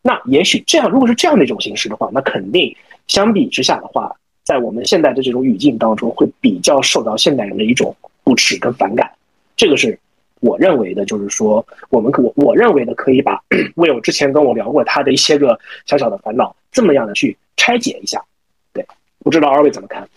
[0.00, 2.74] 那也许这样，如果是这样的一种形式的话，那肯定
[3.06, 4.10] 相比之下的话，
[4.42, 9.10] 在我们现在的这种语境当中，会比较受到现代人的一种不耻跟反感。
[9.54, 9.98] 这个是
[10.40, 13.42] 我认为的，就是说，我们我我认为的，可以把
[13.76, 18.24] Will 之前跟我聊过他的一些个小小的烦恼，这么样的去拆解一下。
[18.72, 18.86] 对，
[19.18, 20.08] 不知道二位怎么看？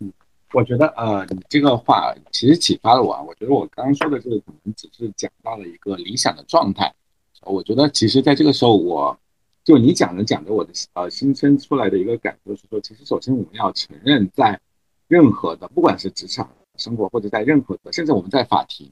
[0.00, 0.12] 嗯，
[0.52, 3.22] 我觉得呃，你这个话其实启发了我啊。
[3.22, 6.92] 我觉得我刚刚说的这个可能只是讲到了一个理想的状态。
[7.42, 9.18] 我觉得其实在这个时候，我
[9.64, 14.58] 就你讲着讲着，我的呃新生出来的一个感受是说，其实首先我们要承认，在
[15.06, 18.90] 任何的不管是职场生活，或者在任何的，甚至我们在法庭，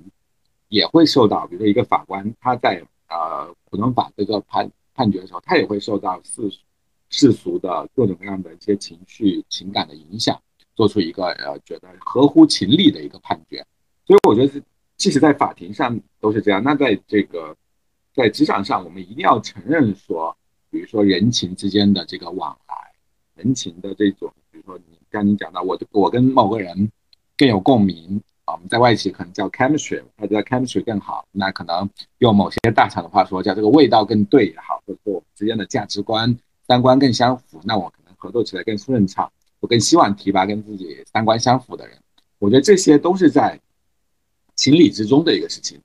[0.68, 6.50] 也会受到，比如说一个法官他在呃普通法这个判判决的时候，他也会受到世
[7.10, 10.40] 世俗的各种各样的一些情绪情感的影响，
[10.74, 13.64] 做出一个呃觉得合乎情理的一个判决。
[14.06, 14.62] 所以我觉得，
[14.96, 17.56] 即使在法庭上都是这样，那在这个。
[18.14, 20.36] 在职场上，我们一定要承认说，
[20.70, 22.74] 比如说人情之间的这个往来，
[23.36, 26.90] 人情的这种，比如说你刚你讲到，我我跟某个人
[27.36, 28.20] 更有共鸣
[28.52, 41.96] 我们在外企可能叫 chemistry，或者 chemistry 更好，那可能用某些大厂的话说，叫这个味道更对也好，或者说我们之间的价值观、三观更相符，那我可能合作起来更顺畅，我更希望提拔跟自己三观相符的人。
[42.38, 43.60] 我觉得这些都是在
[44.54, 45.80] 情理之中的一个事情。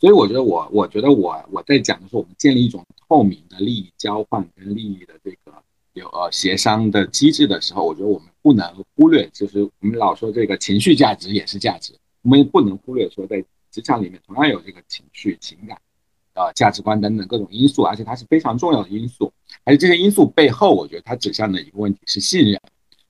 [0.00, 5.52] 所以我觉得我，我觉得我我在讲的是我们建立一种透明的利益交换跟利益的这个
[5.94, 11.92] 有呃协商的机制的时候，我觉得我们不能忽略，就是我们老说这个情绪价值也是价值，
[12.22, 15.78] 我们也不能忽略说在职场里面同样有这个情绪、情感、
[16.34, 19.32] 呃价值观等等各种因素，而且它是非常重要的因素，
[19.64, 22.60] 而且这些因素背后，我觉得它指向的一个问题是信任。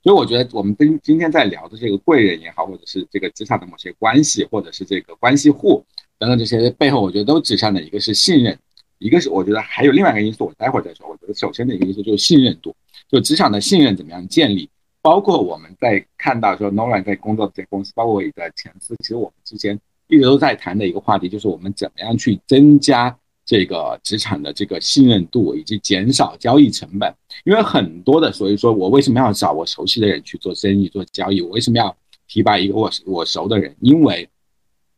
[0.00, 5.84] 所以我觉得我们今今天在聊的这个贵人也好，或者是这个职场的某些关系，或者是这个关系户
[6.18, 8.56] 等等这些背后，我觉得都指向的一个是信任，
[8.98, 11.08] 一个是我觉得还有另外一个因素，我待会儿再说。
[11.08, 12.74] 我觉得首先的一个因素就是信任度，
[13.10, 14.70] 就职场的信任怎么样建立，
[15.02, 19.78] 包括我们在看到说 Nolan 在工作的这公司，包括我的前司，其实我们之间
[20.08, 23.16] 一直都在谈的一个话题，就是我们怎么样去增加。
[23.50, 27.10] 这个职场的这个信任度以及减少交易成本，
[27.46, 31.40] 因为很多的，所以说我为什么要找我熟悉的人去做生意、做交易？
[31.40, 31.96] 我为什么要
[32.26, 33.74] 提拔一个我我熟的人？
[33.80, 34.28] 因为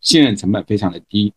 [0.01, 1.32] 信任成本非常的低，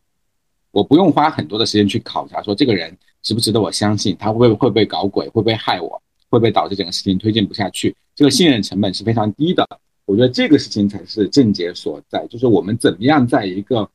[0.72, 6.02] 我不用花很多的时间去考察说这个人值不值得我相信，他会不会会不会搞鬼，会不会害我，
[6.32, 7.96] 会不会导致整个事情推进不下去？
[8.16, 9.68] 这个信任成本是非常低的。
[10.06, 13.90] 我觉得这个事情才是症结所在，就是我们怎么样在一个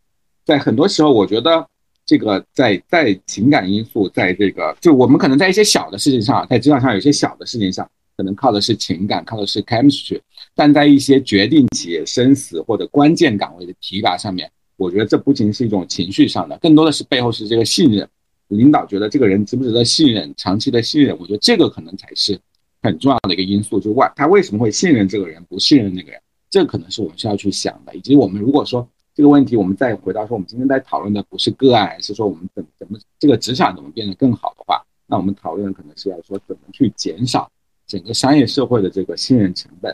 [0.45, 1.67] 在很多时候，我觉得。
[2.09, 10.19] 这个在在情感因素，在这个就我们可能在一些小的事情上，在职场上有些小的事情上，可能靠的是情感，靠的是 chemistry，
[10.55, 18.09] 但在一些决定企业生死或者关键岗位的提拔上面，我觉得这不仅是一种情绪上的，更多的是背后是这个信任。
[18.47, 22.41] 领导觉得这个人值不值得信任，长期的信任，我觉得这个可能才是
[22.83, 23.79] 很重要的一个因素。
[23.81, 26.21] 就外他为什么会信任这个人，不信任那个人，
[26.51, 27.95] 这可能是我们需要去想的。
[27.95, 28.89] 以及我们如果说。
[29.15, 37.51] 这个问题，我们再回到说，我们今天在讨论的不是个案，而是说我们怎怎么这个职场怎么变得更好的话，那我们讨论可能是要说怎么去减少
[37.85, 39.93] 整个商业社会的这个信任成本，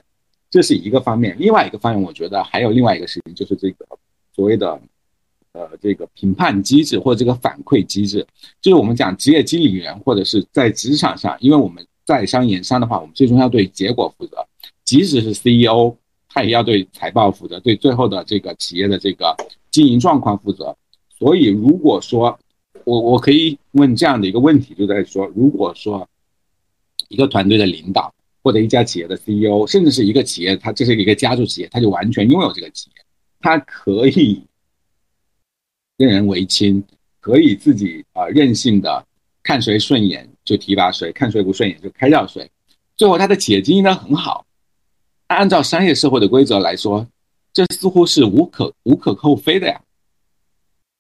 [0.50, 1.34] 这是一个方面。
[1.38, 3.86] 另外一个方面，我觉得还有另外一个事情，就是这个
[4.34, 4.78] 所谓的
[5.52, 8.26] 呃这个评判机制或者这个反馈机制，
[8.60, 14.46] 就是我们讲职业经理人或者是在职场上，因为我们在商言商的话，我们最终要对结果负责，
[14.84, 15.96] 即使是 CEO。
[16.36, 19.36] 他也要对财报负责，对最后的这个企业的这个
[19.70, 20.76] 经营状况负责。
[21.16, 22.36] 所以，如果说
[22.82, 26.08] 我我可以问这样的一个问题，就在说，如果说
[27.06, 33.04] 一个团队的领导或者一家企业的 CEO，甚至是一个企业，他这是一个家族企业，他就完全拥有这个企业，
[33.38, 34.42] 他可以
[35.98, 36.82] 任人唯亲，
[37.20, 39.06] 可以自己啊任性的
[39.40, 42.50] 看谁顺眼就提拔谁，看谁不顺眼就开掉谁，
[42.96, 44.46] 最后他的企业经营的很好。
[45.28, 47.06] 按照商业社会的规则来说，
[47.52, 49.80] 这似乎是无可无可厚非的呀。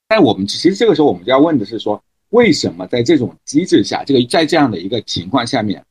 [0.08, 5.84] 但我们其实这个时候我们就要问的是说，为什么在这种机制下，这个在这样的一个情况下面，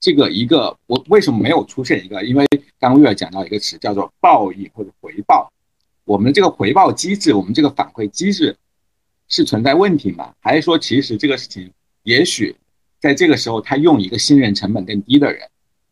[0.00, 2.24] 这个一个我为什么没有出现一个？
[2.24, 2.46] 因为
[2.78, 5.50] 刚刚威尔讲到一个词叫做报应或者回报，
[6.04, 8.56] 我们这个回报机制，我们这个反馈机制
[9.28, 10.32] 是存在问题吗？
[10.40, 11.70] 还是说其实这个事情
[12.04, 12.54] 也许
[13.06, 15.48] 在这个时候他用一个信任成本更低的人？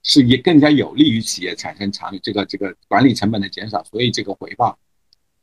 [0.06, 4.78] 是也更加有利于企业产生长这个这个管理成本的减少，所以这个回报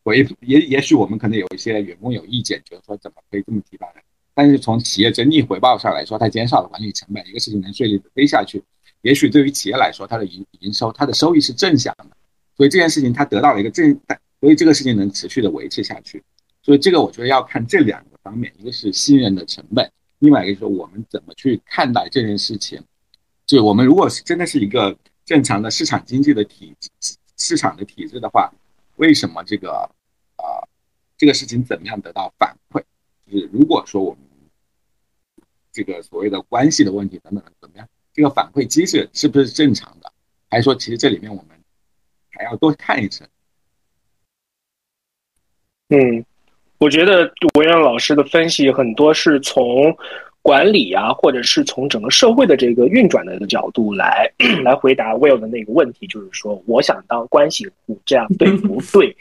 [0.04, 4.02] 回也也许我们可能有一些员工有意见，觉得说怎么可以这么提拔呢？
[4.36, 8.62] 但是从企业整体回报上来说，它减少了管理成本，一个事情能顺利的飞下去，
[9.02, 12.16] 也许对于企业来说，它的营营收它的收益是正向的，
[12.56, 14.00] 所以这件事情它得到了一个正，
[14.42, 16.22] 所以这个事情能持续的维持下去，
[16.62, 19.92] 所以这个我觉得要看这两个方面，一个是信任的成本，
[20.22, 22.82] 另外一个就是我们怎么去看待这件事情。
[23.46, 28.52] 就我们如果是真的是一个正常的市场经济的体制市场的体制的话，
[28.96, 29.70] 为什么这个
[30.38, 30.68] 呃
[31.18, 32.82] 这个事情怎么样得到反馈？
[33.30, 34.22] 就是如果说我们
[35.72, 40.12] 这个所谓的关系的问题等等怎么样，这个反馈机制是不是正常的？
[40.50, 41.60] 还是说其实这里面我们
[42.30, 43.28] 还要多看一层？
[45.90, 46.26] 嗯，
[46.82, 49.96] 我觉得文渊老师的分析很多是从。
[50.44, 54.28] 管理啊，或者是从整个社会的这个运转的一个角度来
[54.64, 59.16] 来回答 Will 的那个问题，就是说，我想当关系户，这样对不 对？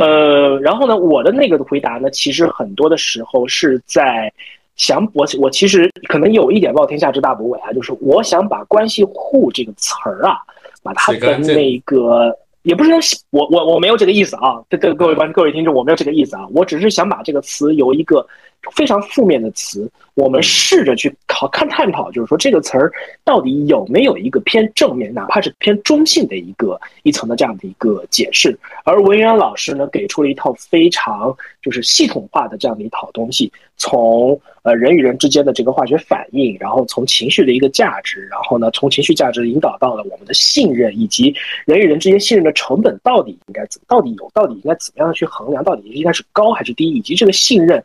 [0.00, 4.32] 呃，然后呢，我的那个回答呢，其实很多的时候是在
[4.76, 10.38] 想，我我其实可能有一点冒天下之大不韪啊，就是我想把关系户这个词儿啊，
[10.82, 12.34] 把它的那个，
[12.64, 12.98] 也不是说
[13.30, 18.26] 我我我没有这个意思啊，这这各位观各位听众，我没有这个意思啊，我只是想把这个词有一个。
[18.72, 22.92] 非常负面的词，我们试着去考看探讨，就是说这个词儿
[23.24, 28.56] 到底有没有一个偏正面，哪怕是偏中性的一个一层的这样的一个解释。
[28.84, 41.34] 而文渊老师呢，给出了一套非常就是系统化的这样的一套东西，从呃人与人之间的这个化学反应，然后从情绪的一个价值，然后呢从情绪价值引导到了我们的信任，以及
[41.66, 47.82] 人与人之间信任的成本到底应该怎，到底有到底应该怎么样去衡量，到底应该是高还是低，以及这个信任。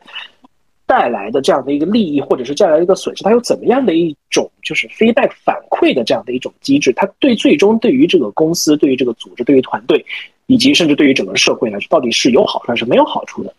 [0.90, 6.92] 带来的这样的一个利益，或者是带来的一个损失，它有怎么样的一种就是 feedback 反馈的这样的一种机制？
[6.96, 10.04] 它对最终对于这个公司、对于这个组织、对于团队，
[10.46, 13.54] 以及甚至对于整个社会来说，到底是有好处还是没有好处的？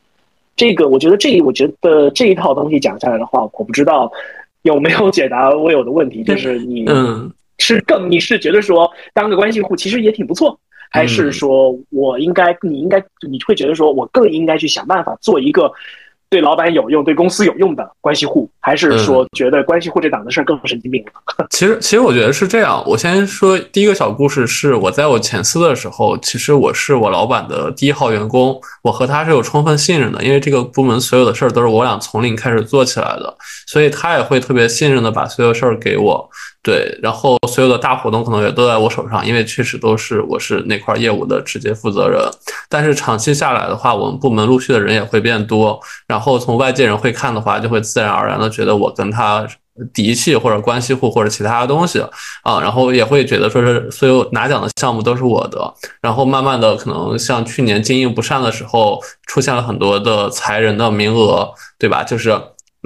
[0.57, 4.11] 这个我觉得这一我觉得这一套东西讲下来的话，我不知道
[4.63, 7.31] 有没有解答我有的问题，就是你嗯。
[7.57, 10.59] 是更你是觉得说当个关系户其实也挺不错，
[10.89, 15.71] 还是说我应该你应该你会觉得说我更应该去想办法做一个。
[16.31, 21.45] 对老板有用、对公司有用的关系户，还是说觉得关系户这档子事儿更神经病了？
[21.51, 22.81] 其实，其实我觉得是这样。
[22.87, 33.35] 我先说第一个小故事，是我在我前司的时候，其实我是我老板的第一号员工，我和他是有充分信任的，因为这个部门所有的事儿都是我俩从零开始做起来的，
[33.71, 36.29] 所以他也会特别信任的把所有事儿给我。
[36.61, 42.19] 对，然后所有的大活动可能也都在我手上，因为确实都是我是那块业务的直接负责人。
[42.67, 49.47] 但是长期下来的话，我们部门陆续的人也会变多，然后从外界人会看的话，就会自然而然的觉得我跟他
[49.93, 51.99] 嫡系或者关系户或者其他的东西
[52.43, 55.73] 啊，然后也会觉得说是所有拿奖的项目都是我的。
[56.01, 61.49] 然后慢慢的，可能像去年经营不善的时候，出现了很多的裁人的名额，
[61.79, 62.03] 对吧？
[62.03, 62.37] 就是。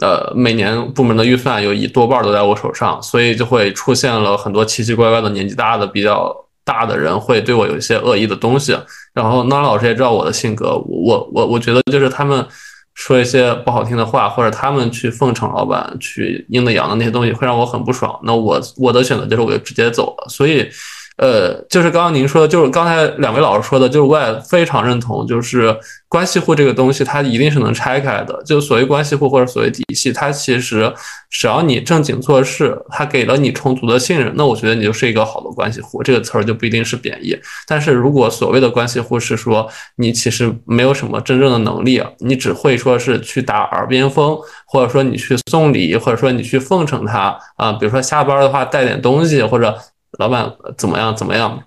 [0.02, 8.78] 呃，每年部门的预算有一多半都在我手上，所以就会出现了很多奇奇怪怪的年纪大的比较大的人会对我有一些恶意的东西。
[9.14, 12.46] 然后那老师也知道我的性格，我我我觉得就是他们
[12.94, 18.20] 说一些不好听的话，或者他们去奉承老板、去阴的阳的那些东西，会让我很不爽。
[18.24, 20.28] 那我我的选择就是我就直接走了。
[20.30, 20.70] 所以。
[21.18, 25.74] 呃，就是刚刚您说的，就是刚才两位老师说的，就是我也非常认同，就是
[26.10, 28.44] 关系户这个东西，它一定是能拆开的。
[28.46, 30.94] 就所谓关系户或者所谓嫡系，它其实
[31.30, 36.04] 只要你正经做事，它给了你充足的信任，那我觉得你就是一个好的关系户。
[36.04, 37.34] 这个词儿就不一定是贬义。
[37.66, 49.74] 但是如果所谓的关系户是说你其实没有什么真正的能力，你只会说是去打耳边风，或者说你去送礼，或者说你去奉承他啊，比如说下班的话带点东西或者。
[50.18, 51.16] 老板怎么样？
[51.16, 51.64] 怎么样？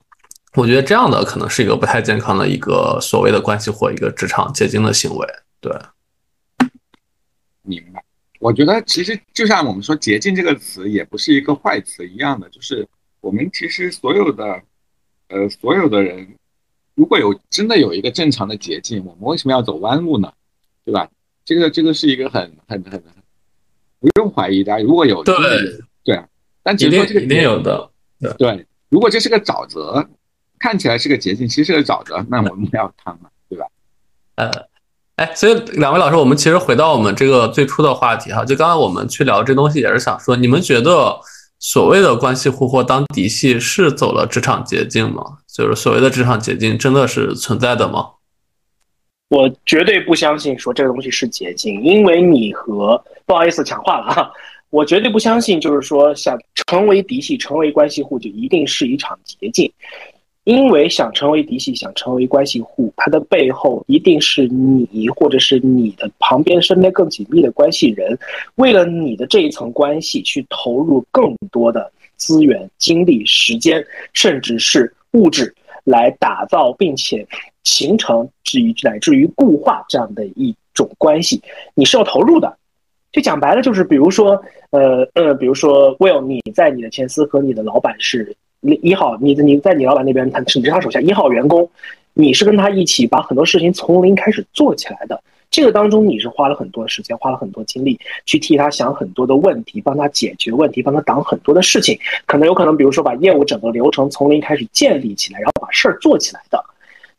[0.55, 5.27] 我觉得这样的可能是一个不太健康的一个所谓的关系或一个职场结晶的行为。
[5.61, 5.73] 对，
[7.63, 8.03] 明白。
[8.41, 12.49] 我觉得其实就像我们说“捷径”这个词，也不是一个坏词一样的。
[12.49, 12.89] 就是
[13.21, 14.63] 我们其实所有的，
[15.29, 16.27] 呃，所有的人，
[16.95, 20.33] 如果有真的有一个正常的捷径，我们为什么要走弯路呢？
[20.85, 21.09] 对吧？
[21.45, 23.01] 这个这个是一个很很很
[24.01, 24.83] 不用怀疑的。
[24.83, 25.37] 如果有对
[26.03, 26.27] 对啊，
[26.63, 27.91] 但只是说这个一定有的。
[28.39, 30.09] 对，如果这是个沼泽，
[30.59, 33.67] 看起来是个捷径，其实是个沼泽，那我们不要趟嘛，对吧？
[34.37, 34.51] 呃，
[35.17, 41.19] 哎，所以两位老师，我们其实回到我们这个最初的话题哈，就刚刚我们去聊这东西，也是想说，你们觉得
[41.59, 45.23] 所谓的关系户或当嫡系是走了职场捷径吗？
[45.47, 48.11] 就是所谓的职场捷径真的是存在的吗？
[49.29, 54.33] 我绝对不相信说这个东西是捷径，因为你和不好意思抢话了哈。
[54.71, 59.73] 我绝对不相信，就是说想成为嫡系、成为关系户就一定是一场捷径，
[60.45, 68.19] 因为想成为嫡系、想成为关系户，它的背后一定是你或者是你的旁边、身边更紧密的关系人，
[68.57, 75.55] 为了你的这一层关系去投入更多的资源、精力、时间，甚至是物质，
[75.85, 77.27] 来打造并且
[77.65, 81.41] 形成至于乃至于固化这样的一种关系，
[81.75, 82.58] 你是要投入的。
[83.13, 84.41] 就讲白了，就是比如说，
[84.71, 91.69] 呃呃，比如说，Will，你在你的前司和你的老板是一号，你的你在你老板那边，他是他手下一号员工，
[92.13, 95.21] 你是跟他一起把很多事情从零开始做起来的。
[95.51, 101.99] 这个当中，你是花了很多时间，花了很多精力去替他想很多的问题，帮他解决问题，帮他挡很多的事情。
[102.27, 106.63] 可能有可能，比如说把业务整个流程从零开始建立起来，然后把事儿做起来的。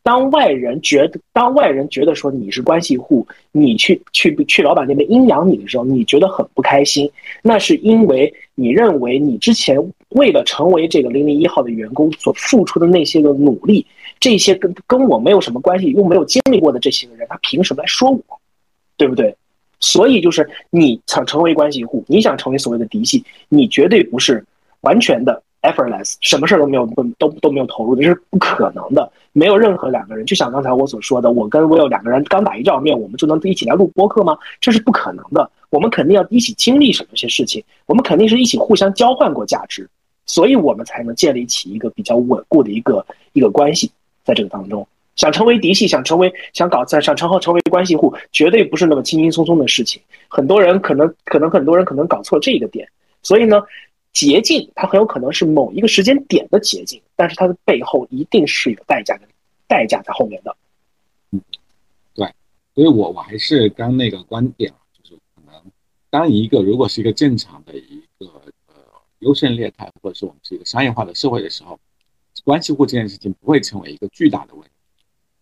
[0.02, 7.10] 当外人觉得，当外人觉得说你是关系户，你去去去老板那边阴阳你的时候，你觉得很不开心。
[7.42, 9.78] 那是因为你认为你之前
[10.10, 13.84] 为了成为这个零零一号的员工所付出的那些个努力，
[14.18, 18.22] 这些跟跟我没有什么关系，又没有经历过的这些个人，他凭什么来说我？
[18.96, 19.34] 对不对？
[19.80, 24.44] 所以就是你想成为关系户，你想成为所谓的嫡系，你绝对不是
[24.80, 25.42] 完全的。
[25.62, 29.12] effortless，什么事儿都没有，都都都没有投入，这是不可能的。
[29.32, 34.36] 没有任何两个人，就像刚才我所说的，我跟 Will 两个人刚打一照面，我们就能一起来录播客吗？
[34.60, 35.48] 这是不可能的。
[35.70, 39.88] 我们肯定要一起经历什么些事情，我们肯定是一起互相交换过价值，
[40.26, 43.90] 所以我们才能建立起一个比较稳固的一个一个关系。
[44.24, 50.02] 在这个当中，想成为嫡系，想成为想搞在想成后成为关系户，绝对不是那么轻轻松松的事情。
[50.26, 52.88] 很多人可能可能很多人可能搞错这个点，
[53.22, 53.62] 所以呢。
[54.12, 59.28] 捷径，它很有可能是某一个时间点的捷径，但是它的背后一定是有代价的，
[59.68, 60.56] 代价在后面的。
[61.30, 61.40] 嗯，
[62.14, 62.26] 对，
[62.74, 65.62] 所以我我还是刚那个观点啊就是可能
[66.10, 68.26] 当一个如果是一个正常的一个
[68.66, 68.74] 呃
[69.20, 71.78] 优胜劣汰，或者是我们是一个商业化的社会的时候，
[72.44, 74.70] 关系户这件事情不会成为一个巨大的问题。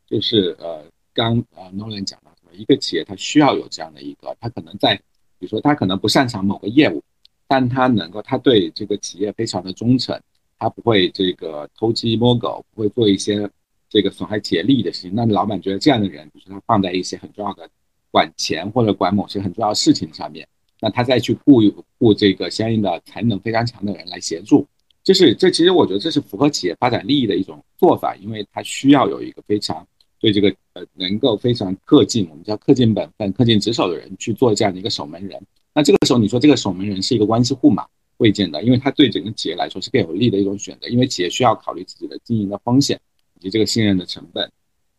[0.07, 4.95] 就是呃，刚呃 Nolan 讲到说，一个企业它需要有这样的一个，它可能在
[5.39, 7.03] 比如说它可能不擅长某个业务。
[7.49, 10.20] 但他能够，他对这个企业非常的忠诚，
[10.59, 13.49] 他不会这个偷鸡摸狗，不会做一些
[13.88, 15.12] 这个损害企业利益的事情。
[15.14, 17.66] 那老板觉得这样的人，就是他放在一些很重要的
[18.11, 20.46] 管钱或者管某些很重要的事情上面，
[20.78, 21.62] 那他再去雇
[21.99, 24.66] 雇这个相应的才能非常强的人来协助，
[25.03, 29.86] 这是这其实我觉得这是符合企业发展利益的一种做法，因为他需要有一个非常
[30.20, 35.40] 对这个呃能够非常恪尽，我们叫恪尽本分、恪尽职守的人去做这样的一个守门人。
[35.79, 37.87] 那这个时候你说这个守门人是一个关系户嘛？
[38.16, 43.01] 未见得，因为他对整个企业来说是更有利的一种选择，因为企业需要考虑自己的经营的风险
[43.39, 44.51] 以及这个信任的成本。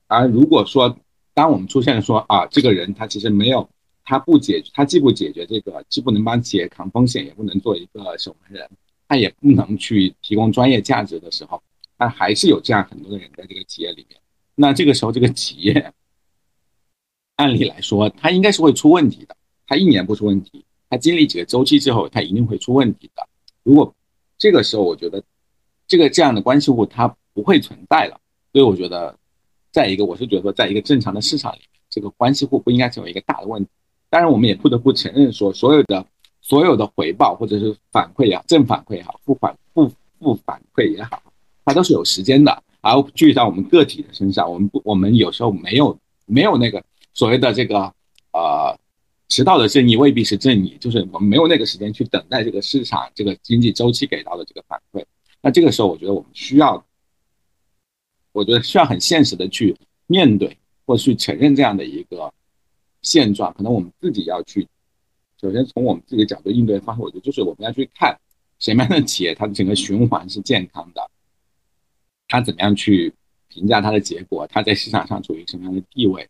[0.07, 0.97] 而如果说
[1.33, 3.69] 当我们出现说啊，这个人他其实没有，
[4.05, 8.65] 他不解，他既不解决这个，既不能帮企业扛风险，也不能做一个守门人，
[9.09, 11.61] 他也不能去提供专业价值的时候，
[11.97, 14.17] 他还是有这样很多的人在这个企业里面。
[14.55, 15.91] 那这个时候，这个企业
[17.35, 19.35] 按理来说，他应该是会出问题的，
[19.67, 20.63] 他一年不出问题。
[20.89, 23.27] 它经历几个周期之后，它一定会出问题的。
[23.63, 23.93] 如果
[24.37, 25.21] 这个时候，我觉得
[25.87, 28.19] 这个这样的关系户它不会存在了。
[28.51, 29.15] 所以我觉得，
[29.71, 33.69] 再一个，我是觉得，在一个正常的市场里面，这个关系户不应该成为一个大的问题。
[34.09, 36.03] 当然，我们也不得不承认说，所有的
[36.41, 41.21] 所有的回报或者是反馈啊，正反馈也好，负反负负反馈也好，
[41.65, 42.63] 它都是有时间的。
[42.81, 46.83] 而具体到我们个体的身上，我们不，我们有时候没有没有那个
[47.13, 47.93] 所谓的这个
[48.31, 48.75] 呃。
[49.29, 55.05] 迟到的正义未必是正义，就是我们没有那个时间去等待这个市场、这个经济周期给到的这个反馈。
[55.41, 56.83] 那这个时候，我觉得我们需要，
[58.31, 59.75] 我觉得需要很现实的去
[60.07, 62.33] 面对或去承认这样的一个
[63.03, 63.53] 现状。
[63.53, 64.67] 可能我们自己要去，
[65.39, 68.19] 首先从我们自己的角度应对方式，我觉得就是我们要去看
[68.57, 71.07] 什么样的企业，它的整个循环是健康的，
[72.27, 73.13] 它怎么样去
[73.47, 76.27] 评价它的结果，它在市场上处于什么样的地位。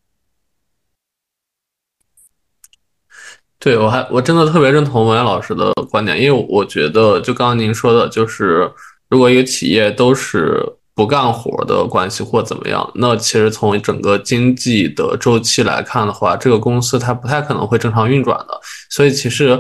[3.60, 8.72] 对，我还我真的特别认同文岩老师的观点，因为我觉得就刚刚您说的，就是
[9.10, 10.64] 如果一个企业都是
[10.96, 18.60] 不干活的关系或怎么样，那其实从整个经济的周期来看的话，这个公司它不太可能会正常运转的。
[18.90, 19.60] 所以其实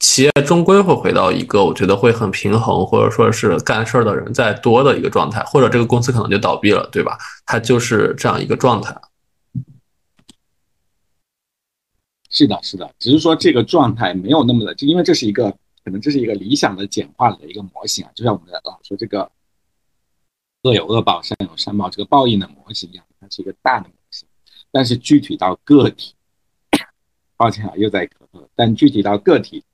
[0.00, 7.16] 企业终归会回到一个我觉得会很平衡，或者说是干事儿的人再多的一个状态，或者这个公司可能就倒闭了，对吧？
[7.46, 8.92] 它就是这样一个状态。
[12.36, 15.50] 是的，是的，只是说这个状态没有那么的，就因为这是一个
[15.82, 19.32] 可能这是一个理想的简化的一个模型啊，就像我们的老说这个
[20.64, 24.28] 恶有恶报，善有善报这个报应的模型一样，它是一个大的模型。
[24.70, 26.12] 但是具体到个体，
[27.38, 28.46] 抱歉啊，又在咳嗽。
[28.54, 29.64] 但具体到个体，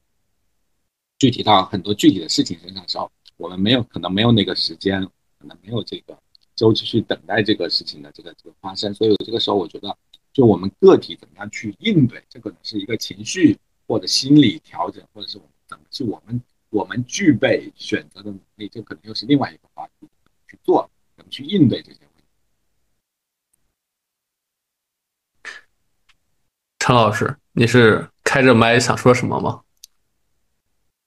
[1.19, 5.03] 具体到很多具体的事情身上的时候，我们没有可能没有那个时间，
[5.37, 6.17] 可能没有这个
[6.55, 8.95] 周期去等待这个事情的这个这个发生。
[8.95, 9.99] 所以这个时候，我觉得。
[10.33, 20.09] 就我们个体怎么样去应对，这可能是一个情绪或者心理调整，或者是我们怎么是我们我们具备选择的能力，这可能又是另外一个话题
[20.49, 22.25] 去做，怎么去应对这些问题。
[26.79, 29.63] 陈老师，你是开着麦想说什么吗？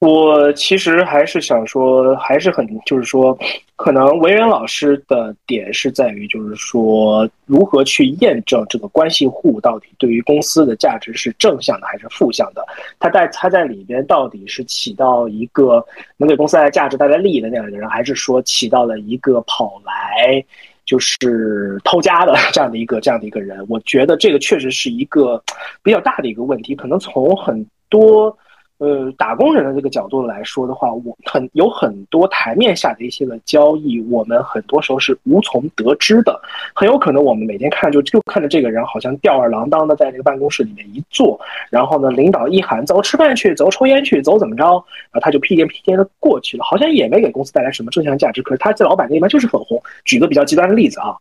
[0.06, 3.36] 我其实还是想说，还是很就是说，
[3.76, 12.64] 可能文渊老师的点是在于，就是说如何去验证这个关系户到底对于公司的价值是正向的还是负向的？
[13.00, 15.84] 他在他在里边到底是起到一个
[16.18, 20.44] 能给公司带来价值、带来利益的那样一个人，还是说起到了一个跑来
[20.86, 23.66] 就是偷家的这样的一个这样的一个人？
[23.68, 25.42] 我觉得这个确实是一个
[25.82, 28.38] 比较大的一个问题，可能从很多。
[28.78, 36.38] 呃，打工人的这个角度来说的话，我很有很多台面下的一些个交易，我们很多时候是无从得知的。
[36.74, 48.42] 很有可能我们每天看就就看着这个人好像吊儿郎当的在那个办公室里面一坐，然后呢，领导一喊走吃饭去，走抽烟去，走怎么着，然后他就屁颠屁颠的过去了，好像也没给公司带来什么正向价值。
[48.42, 49.82] 可是他在老板那边就是很红。
[50.04, 51.16] 举个比较极端的例子啊，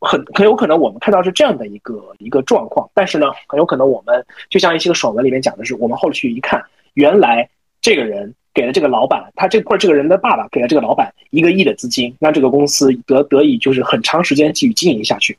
[0.00, 6.60] 很很有可能我们看到是这样的一个一个状况，但是呢，很有可能我们就像一些个爽文里面讲的是，我们后续一看。
[6.96, 7.48] 原来
[7.80, 15.36] 这个人给了这个老板，他这或者这个人的爸爸给了这个老板一个亿的资金，让这个公司得得以就是很长时间继续经营下去。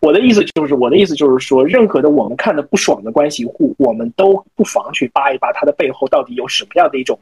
[0.00, 7.18] 我的意思就是，我的意思就是说，任何的我们看的不爽的关系户，我们都不妨去扒一扒他的背后到底有什么样的一种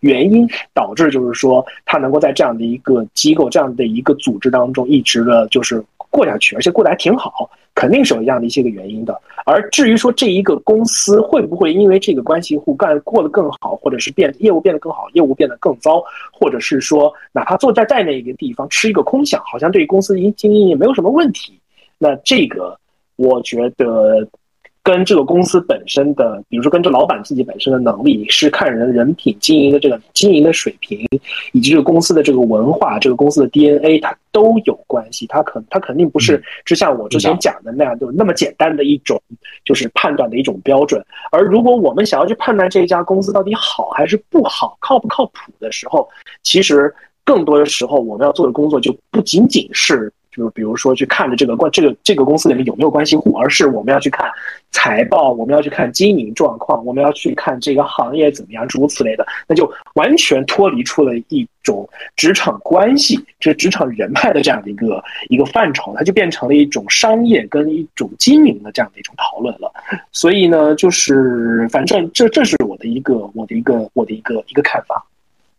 [0.00, 7.50] 原因，导致就是说他能够在这样的一个机构、这样的一个组织当中一直的就是过下去，而且过得还挺好。
[7.74, 16.02] 肯定是有一样的一些个原因的，而至于说这一个公司会不会因为这个关系户干过得更好，或者是变业务变得更好，业务变得更糟，
[16.32, 21.58] 或者是说哪怕坐在在那一个地方吃一个空饷，好像对于公司经营也没有什么问题，
[21.98, 22.78] 那这个
[23.16, 24.26] 我觉得
[24.84, 31.00] 跟这个公司本身的，比如说跟这老板自己本身的能力，是看人人品、经营的这个经营的水平，
[31.52, 35.26] 以及这个公司的这个文化、这个公司的 DNA，它都有关系。
[35.26, 39.18] 它可它肯定不是就像我之前讲的那样，就那么简单的一种
[39.64, 41.02] 就是判断的一种标准。
[41.32, 46.06] 而如果我们想要去判断这一家公司到底好还是不好、靠不靠谱的时候，
[46.42, 50.12] 其实更多的时候我们要做的工作就不仅仅是。
[50.36, 54.28] 就是比如说去看着这个关这个这个公司里面有没有关系户，而是我们要去看
[54.72, 69.72] 财报，我们要去看经营状况，我们要去看这个行业怎么样，诸如此类的，那就完全脱离出了一种职场关系，这职场人脉的这样的一个一个范畴，它就变成了一种商业跟一种经营的这样的一种讨论了。
[70.10, 75.06] 所以呢，就是反正这这是我的一个我的一个我的一个一个看法。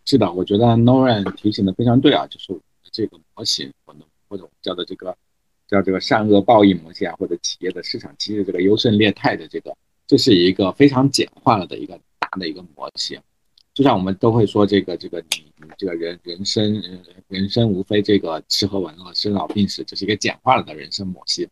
[0.04, 2.54] 是的，我觉得 Noran 提醒的非常对啊，就是
[2.92, 4.02] 这个模型我能。
[4.28, 5.16] 或者我们叫的这个
[5.68, 13.20] 叫这个善恶报应模型啊，或者企业的市场机制这个优胜劣汰的这个，这是一个非常简化了的一个大的一个模型。
[13.74, 16.82] 就像我们都会说这个这个你你这个人人生
[17.28, 21.46] 人生无非这个吃喝玩乐生老病死，这是一个简化了的人生模型。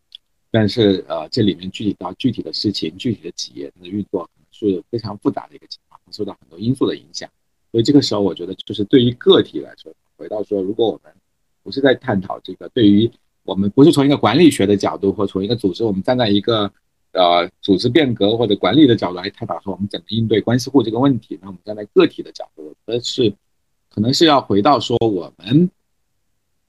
[0.49, 7.29] 但是呃这里面具体到具体的事情、具体的企业它的运作是非常复杂的一个情况，受到很多因素的影响。
[7.71, 11.12] 所以这个时候我觉得就是对于个体来说，回到说如果我们
[11.63, 13.09] 不是在探讨这个，对于
[13.43, 16.71] 我们不是从一个管理学的角度，或从一个组织，我们站在一个
[17.13, 21.39] 呃组织变革或者管理的角度来探讨说我们怎么应对关系户这个问题。
[21.41, 23.33] 那我们站在个体的角度，我觉得是
[23.89, 25.69] 可能是要回到说我们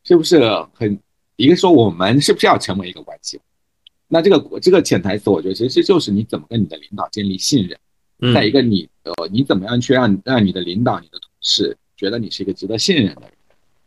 [0.05, 0.41] 是不是
[0.73, 0.99] 很
[1.37, 3.43] 一个说我们是不是要成为一个关系户？
[4.07, 7.79] 那这个这个潜台词，我觉得其实就是你怎么跟你的领导建立信任。
[8.33, 13.34] 再一个，你呃你怎么样去让让你的领导、你的同事觉得你是一个值得信任的人？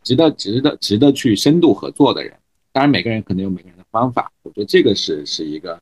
[0.08, 2.32] 值得、值得、值得去深度合作的人，
[2.72, 5.78] 当然每个人可能有每个人的方法，我觉得这个是是一个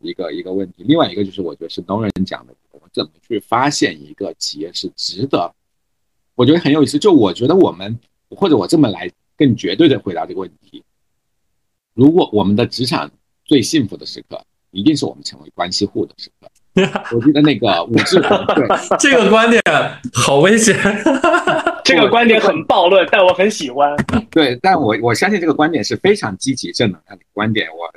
[0.00, 0.84] 一个一个问题。
[0.86, 5.50] 另外一个就是，我觉得是东人讲的，我怎么去发现一个企业是值得？
[6.34, 6.98] 我觉得很有意思。
[6.98, 10.84] 就我觉得我们或者我这么来更绝对的回答这个问题：
[11.94, 13.10] 如果我们的职场
[13.46, 14.38] 最幸福的时刻，
[14.72, 16.50] 一定是我们成为关系户的时刻。
[17.16, 18.68] 我记得那个武志红，对
[18.98, 19.60] 这个观点
[20.12, 20.76] 好危险。
[21.90, 23.96] 这个观点很暴论，但我很喜欢。
[24.30, 27.68] 对，但我我相信这个观点是非常积极正能量的观点。
[27.70, 27.90] 我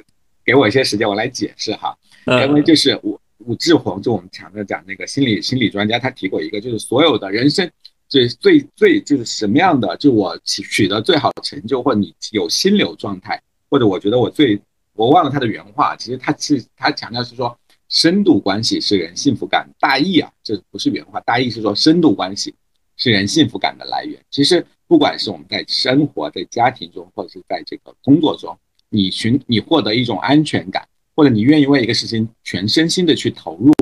[0.44, 1.96] 给我一些时间，我来解释哈。
[2.26, 7.70] 因为就是武武志红，就我们常常讲那个心理心理专家，他提过一个，就是所有的人生
[8.08, 14.60] 最最最就是什么样的，就我取取得最好的成就，或者你有心流状态，或者我觉得我最
[14.96, 17.56] 我忘了他的原话，其实他是他强调是说。
[17.90, 22.52] 深度关系是人幸福感大意啊，这不是原话，大意是说深度关系
[22.98, 24.20] 是人幸福感的来源。
[24.30, 28.58] 其实不管是我们在生活、在家庭中，或者是在这个工作中，
[28.90, 33.74] 你寻你获得一种安全感，或者你愿意为一个事情全身心的去投入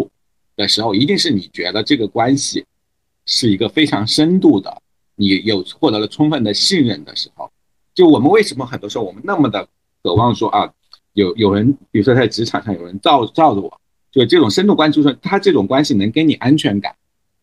[0.55, 2.66] 的时候，一定是你觉得这个关系
[3.26, 4.82] 是一个非常深度的，
[5.16, 7.51] 你有获得了充分的信任的时候。
[7.93, 9.68] 就我们为什么很多时候我们那么的
[10.01, 10.72] 渴望说啊，
[11.14, 13.82] 有有人，比如说在职场上有人罩罩着我。
[14.12, 16.93] 就这种深度关系，就是他这种关系能给你安全感，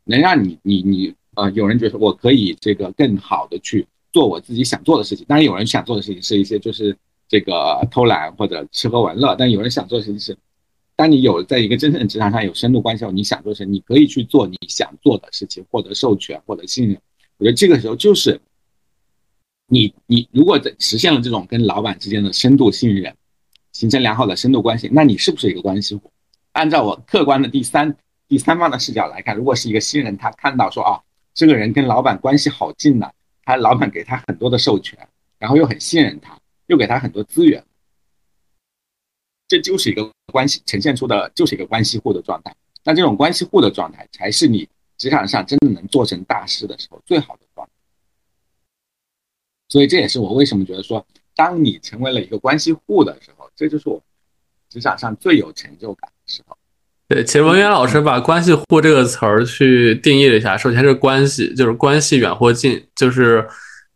[0.04, 5.24] 能让你你你呃，有人觉得我可以这个更好的去做我自己想做的事情。
[5.28, 6.96] 当然，有人想做的事情是一些就是
[7.28, 10.36] 这个偷懒或者吃喝玩乐，但有人想做的事情是，
[10.96, 17.00] 当你有在一个真正的职场上有深度关系后，你想做事，你可以去做你想做的事情，获得授权，获得信任。
[17.36, 18.40] 我觉得这个时候就是
[19.68, 23.14] 你你如果在实现了这种跟老板之间的深度信任，
[23.70, 26.10] 形成良好的深度关系，那你是不是一个关系户？
[26.52, 27.94] 按照我客观的第三
[28.26, 31.00] 第三方的视角来看，如果是一个新人，他看到说啊，
[31.38, 33.08] 这个人跟老板关系好近呢，
[33.44, 34.98] 他老板给他很多的授权，
[35.38, 36.36] 然后又很信任他，
[36.66, 37.64] 又给他很多资源，
[39.46, 42.52] 这就是一个关系呈现出的，就是一个关系户的状态。
[42.82, 47.72] 那这种关系户的状态，才是你职场上真的能做成大事的时候最好的状态。
[49.68, 54.02] 所以这也是我为什么觉得说，当你成为了一个关系户的时候，这就是我
[54.68, 56.57] 职场上最有成就感的时候。
[57.08, 60.58] 对，其实文渊老师把“关系户”这个词儿去定义了一下。
[60.58, 63.48] 首先是关系，就是关系远或近，就是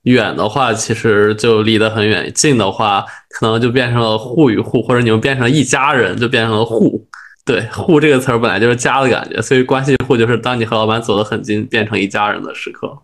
[0.05, 7.07] 远的话，其实就离得很远；近的话，可能就变成了户与户，或者你们变成一家人，就变成了户。
[7.45, 12.97] 对，“户”这个词儿本来就是家的感觉，所以关系户就是当你和老板走得很近，变成一家人的时刻。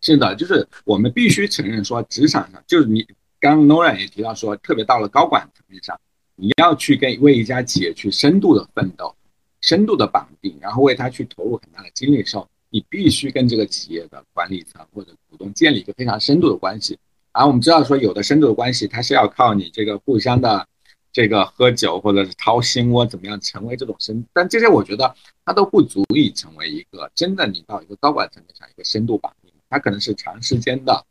[0.00, 3.06] 是的，就是我们必须承认说，职场上就是你
[3.38, 5.96] 刚刚 Nora 也提到说，特别到了高管层面上。
[6.36, 9.14] 你要去跟为一家企业去深度的奋斗，
[9.60, 16.98] 深度的绑定，然后为他去投入很大的精力的时候，你必须跟这个企业的管理层或者股东建立一个非常深度的关系。
[17.32, 20.66] 而我们知道说，有的深度的关系，它是要靠你这个互相的
[21.12, 25.14] 这个喝酒或者是掏心窝怎么样成为这种深，但这些我觉得
[25.44, 31.04] 它都不足以成为一个真的你到一个高管层面上一个深度绑定，它可能是长时间的，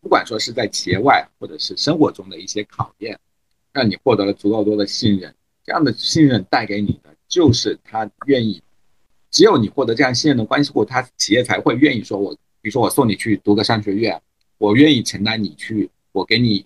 [0.00, 3.18] 不管说是在企业外或者是生活中的一些考验，
[3.72, 8.62] 让你获得了足够多的信任，这样的信任带给你的就是他愿意，
[9.30, 14.20] 只有你获得这样信任的关系后，他企业才会愿意说我，比如说我送你去读个商学院。
[14.58, 16.62] 我愿意承担你去，我给你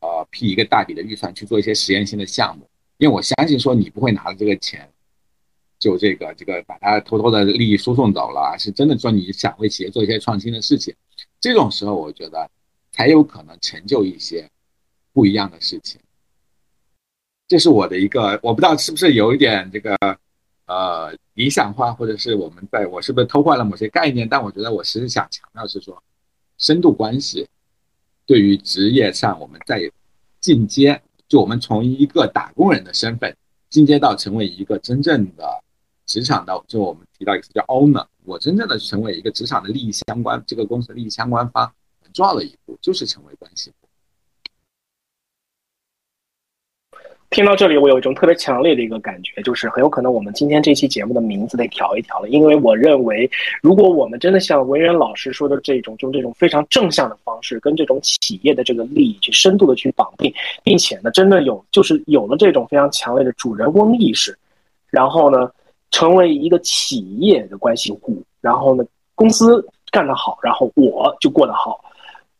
[0.00, 4.90] 呃批一个大笔的预算去做一些实验性的项目，因为我相信说你不会拿着这个钱，
[5.78, 10.94] 就这个这个把它偷偷的利益输送走了，是真的说你想为企业做一些创新的事情，
[11.38, 12.50] 这种时候我觉得
[12.92, 14.48] 才有可能成就一些
[15.12, 16.00] 不一样的事情。
[17.46, 19.96] 这是我的一个，我不知道是不是有一点这个
[20.66, 26.02] 呃理想化，或者是我们在我是不是偷换了某些概念，但我觉得我其实想强调是说。
[26.56, 27.48] 深度关系
[28.26, 29.90] 对于职业上，我们在
[30.38, 33.36] 进阶，就我们从一个打工人的身份
[33.68, 35.60] 进阶到成为一个真正的
[36.06, 41.66] 职场的，就我们提到一个词叫 owner，我真正的成为一个职场的利益相关，这个公司的利益相关方，
[42.00, 43.72] 很重要的一步就是成为关系。
[47.34, 53.28] 听到这里，我有一种特别强烈的一个感觉，就是很有可能我们今天这期节目的名字得调一调了，因为我认为，
[53.60, 60.32] 如果我们真的像文渊老师说的这种，用这种非常正向的方式，跟这种企业的这个利益去深度的去绑定，
[60.62, 64.38] 并且呢，真的有就是有了这种非常强烈的主人翁意识，
[64.88, 65.50] 然后呢，
[65.90, 68.84] 成为一个企业的关系户，然后呢，
[69.16, 71.80] 公司干得好，然后我就过得好，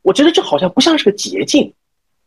[0.02, 1.68] 我觉得这好像不像是个捷径。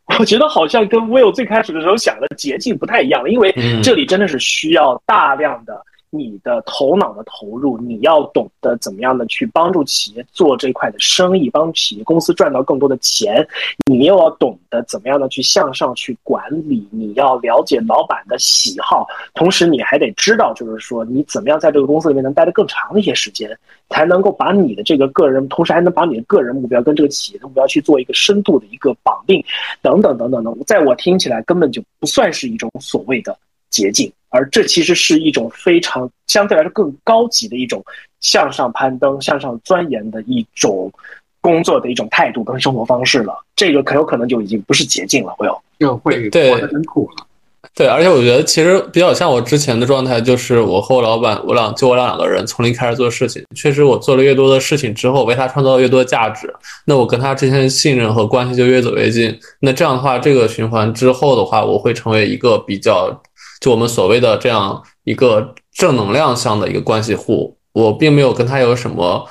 [0.20, 3.53] 我觉得好像跟 Will 最开始的时候想的捷径不太一样，因为
[3.84, 5.80] 这里真的是需要大量的。
[6.10, 13.45] 你的头脑的投入，你要懂得怎么样的去帮助企业做这块的生意，帮企业公司赚到更多的钱。
[13.91, 23.49] 你又要懂得怎么样的去向上去管理，你要了解老板的喜好，同时你还得知道，就是说你怎么样在这个公司里面能待得更长的一些时间，
[23.89, 29.43] 才能够把你的这个个人，同时还能把你的个人目标跟这个企业的目标去做一个深度的一个绑定，
[29.82, 30.58] 等等等等等。
[30.66, 33.38] 在我听起来，根本就不算是一种所谓的。
[33.70, 37.84] 捷径，而这其实是一种非常相对来说更高级的一种
[38.19, 40.91] 向上攀登、向上钻研的一种
[41.39, 43.34] 工作的一种态度跟生活方式了。
[43.55, 47.25] 这个很有可能就已经不是捷径了，会有就会活得很苦了。
[47.73, 53.43] 对，而且我觉得其实比较像我之前的状态，就是我和我老板，我俩就我俩两个人从零开始做事情。
[53.55, 56.53] 确实，我做了越多的事情之后，为他创造了越多的价值，
[56.86, 59.38] 那我跟他之间的信任和关系就越走越近。
[59.59, 63.21] 那这样的话，这个循环之后的话，我会成为一个比较。
[63.60, 69.28] 就我们所谓的这样一个正能量向的一个关系户，我并没有跟他有什么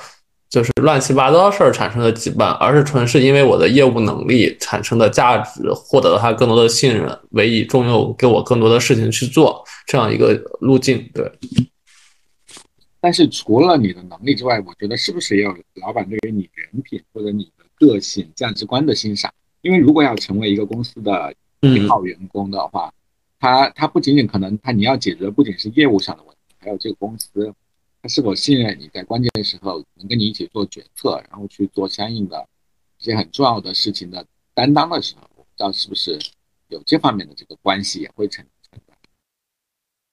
[0.49, 11.09] 就是乱七八糟事儿产生的羁绊，而是纯是因为我的业务能力产生的价值，获得了他更多的信任，委以重用，给我更多的事情去做这样一个路径。
[11.13, 11.31] 对。
[12.99, 19.31] 但是除了你的能力之外，我觉得是不是也有老板对于你人品或者你的个性、价值观的欣赏？
[19.61, 22.91] 因为如果要成为一个公司的一号员工的话。
[23.39, 27.53] 他他不仅仅可能他你要解决的不仅是业务上的问题，还有这个公司
[28.01, 32.45] 他是否信任你在关键的时候能跟你一起做决策，然后去做相应的
[32.99, 36.19] 一些很重要的事情的担当的时候，我不知道是不是
[36.67, 38.93] 有这方面的这个关系也会成存在。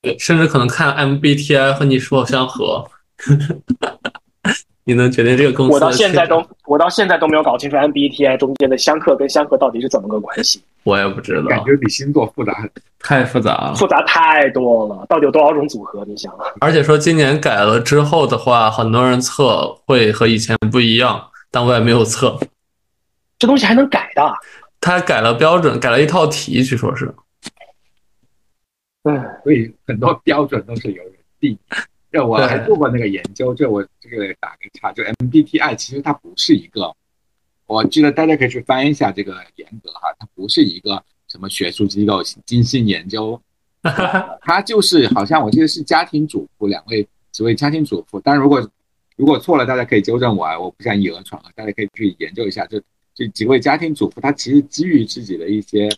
[0.02, 2.90] 对，甚至可能看 MBTI 和你是否相合。
[4.86, 5.72] 你能决定这个公司？
[5.72, 10.62] 我到现在都，我到现在都没有搞清楚 MBTI 中间的相克跟相克到底是怎么个关系。
[10.84, 12.68] 我也不知道，感觉比星座复杂，
[12.98, 15.06] 太复杂了，复杂太多了。
[15.08, 16.04] 到底有多少种组合？
[16.06, 16.32] 你想？
[16.60, 22.38] 而且说今年改了之后的话，很多人测会和以前不一样，但我也没有测。
[23.38, 24.22] 这东西还能改的？
[24.80, 27.12] 他改了标准，改了一套题，据说是。
[29.04, 31.58] 嗯，所以很多标准都是有人定。
[32.12, 36.94] 这我还做过那个研究，这我这个打个岔，就 MBTI 其实它不是一个，
[37.74, 43.40] 我记得大家可以去翻一下这个严格哈，它不是一个什么学术机构精心研究，
[44.42, 48.70] 它就是好像我记得是家庭主妇两位几位家庭主妇，但如果
[49.16, 52.80] 如果错了，大家可以纠正我啊，我不想以讹传讹，大家可以去研究一下，就
[53.14, 55.88] 这几位家庭主妇，她其实基于自己的一些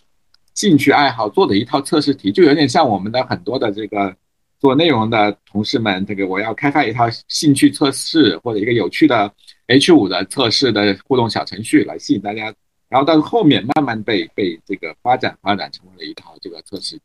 [0.54, 4.16] 兴趣爱好做的一套测试题，就有点像我们的很多的这个。
[4.58, 9.30] 做内容的同事们，这个我要开发一套兴趣测试或者一个有趣的
[9.66, 12.54] H 五的测试的互动小程序来吸引大家，
[12.88, 17.02] 然后到后面慢慢被被这个发展发展成为了一套这个测试题。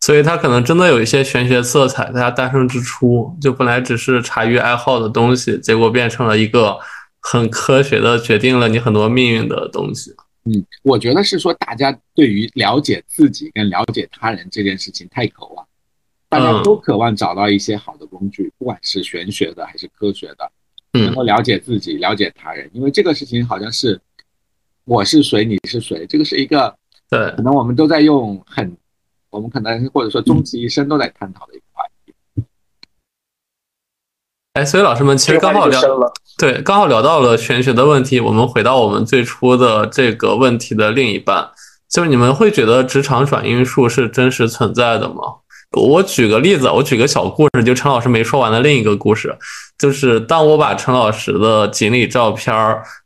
[0.00, 6.78] 所以它可能真的有一些玄学色彩，在它诞生之初就本来只是茶余爱好的东西，结果变成了一个
[7.20, 10.14] 很科学的决定了你很多命运的东西。
[10.44, 15.66] 嗯，我觉得是说大家对于了解自己跟了解他人这件事情太渴望，
[16.28, 20.52] 大家都渴望找到一些好的工具，不管是玄学的还是科学的，
[21.00, 24.00] 能够了解自己、了解他人，因为这个事情好像是
[24.84, 26.74] 我是谁，你是谁，这个是一个
[27.10, 28.76] 对，可能我们都在用很，
[29.30, 32.44] 我们可能或者说终其一生都在探讨的一个话题。
[34.54, 35.80] 哎，所以老师们其实刚好聊，
[36.38, 38.20] 对，刚好聊到了玄学的问题。
[38.20, 41.50] 我们回到我们最初的这个问题的另一半，
[41.90, 45.16] 就是你们会觉得职场转运术是真实存在的吗？
[45.72, 49.36] 我举个例子，我举个小故事，就陈老师没说完的另一个故事，
[49.78, 52.54] 就是当我把陈老师的锦鲤照片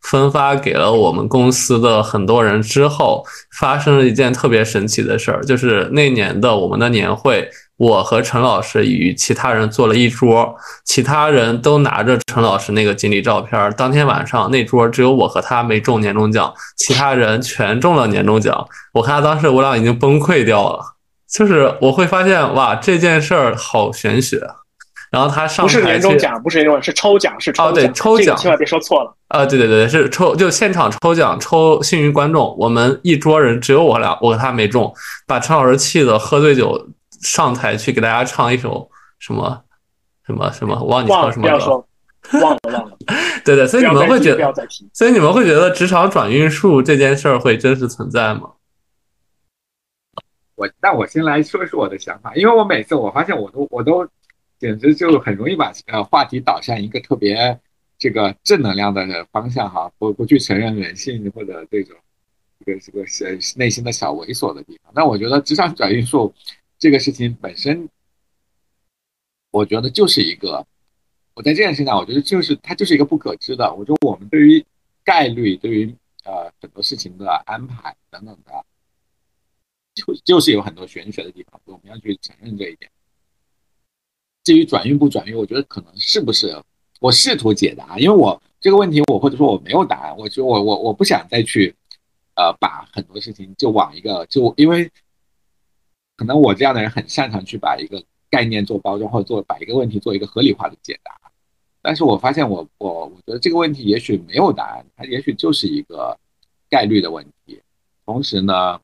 [0.02, 3.24] 分发给了我们公司的很多人之后，
[3.58, 7.48] 发生了一件特别神奇的事儿，就是那年的我们的年会。
[7.78, 10.52] 我和陈老师与其他人坐了一桌，
[10.84, 13.72] 其他人都拿着陈老师那个锦鲤照片。
[13.76, 18.66] 当天晚上那桌只有我和他没中年终奖，其他人全中了年终奖。
[18.94, 20.96] 我看他当时我俩已经崩溃掉了，
[21.32, 24.42] 就是我会发现哇，这件事儿好玄学。
[25.11, 27.68] 然后他上不是年终奖，不是年终奖，是抽奖，是抽奖。
[27.68, 29.14] 哦，对，抽奖，千万别说错了。
[29.28, 32.56] 啊，对对对，是抽，就现场抽奖，抽幸运观众。
[32.59, 34.92] 我们一桌人只有我俩，我和他没中，
[35.26, 36.88] 把陈老师气的喝醉酒。
[37.20, 38.88] 上台去给大家唱一首
[39.18, 39.61] 什么
[40.24, 41.84] 什么什么，我忘记唱什么歌，
[42.40, 42.96] 忘了忘了。
[43.44, 44.54] 对对，所以你们会觉得，
[44.92, 48.42] 所以你们会觉得职场转运术这件事儿会真实存在吗？
[50.54, 54.06] 我那我先来说说我的想法，因为我每次我发现我都我都
[54.59, 57.59] 简直就很容易把呃话题导向一个特别
[57.98, 61.96] 这个正能量的方向哈，不不去承认人性或者这种
[62.64, 64.92] 这个这个是内心的小猥琐的地方。
[64.94, 66.34] 那我觉得职场转运术。
[66.80, 67.88] 这个事情本身，
[69.50, 70.64] 我觉得就是一个，
[71.34, 73.74] 我在这件事情上，我觉得就是它就是一个不可知的。
[73.74, 74.64] 我说我们对于
[75.02, 75.92] 概率，对于
[76.22, 78.64] 呃很多事情的安排等等的，
[79.92, 82.88] 就就是有很多玄学的地方，我们要去承认这一点。
[84.49, 86.57] 至于转运不转运，我觉得可能是不是
[87.01, 91.74] 我试图解答，因为我这个问题我或者说我没有答案，我就我我我不想再去
[92.34, 94.90] 呃把很多事情就往一个就因为。
[96.16, 101.12] 可能我这样的人很擅长去把一个概念做包装，或者做把一个问题做一个合理化的解答。
[101.80, 106.18] 但是我发现，我我我觉得这个问题也许没有答案，它也许就是一个
[106.68, 107.62] 概率的问题。
[108.05, 108.80] 同时呢，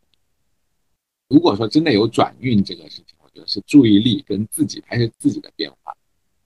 [1.26, 3.13] 如果说真的有转运这个事情，
[3.46, 5.94] 是注意力跟自己还是自己的变化。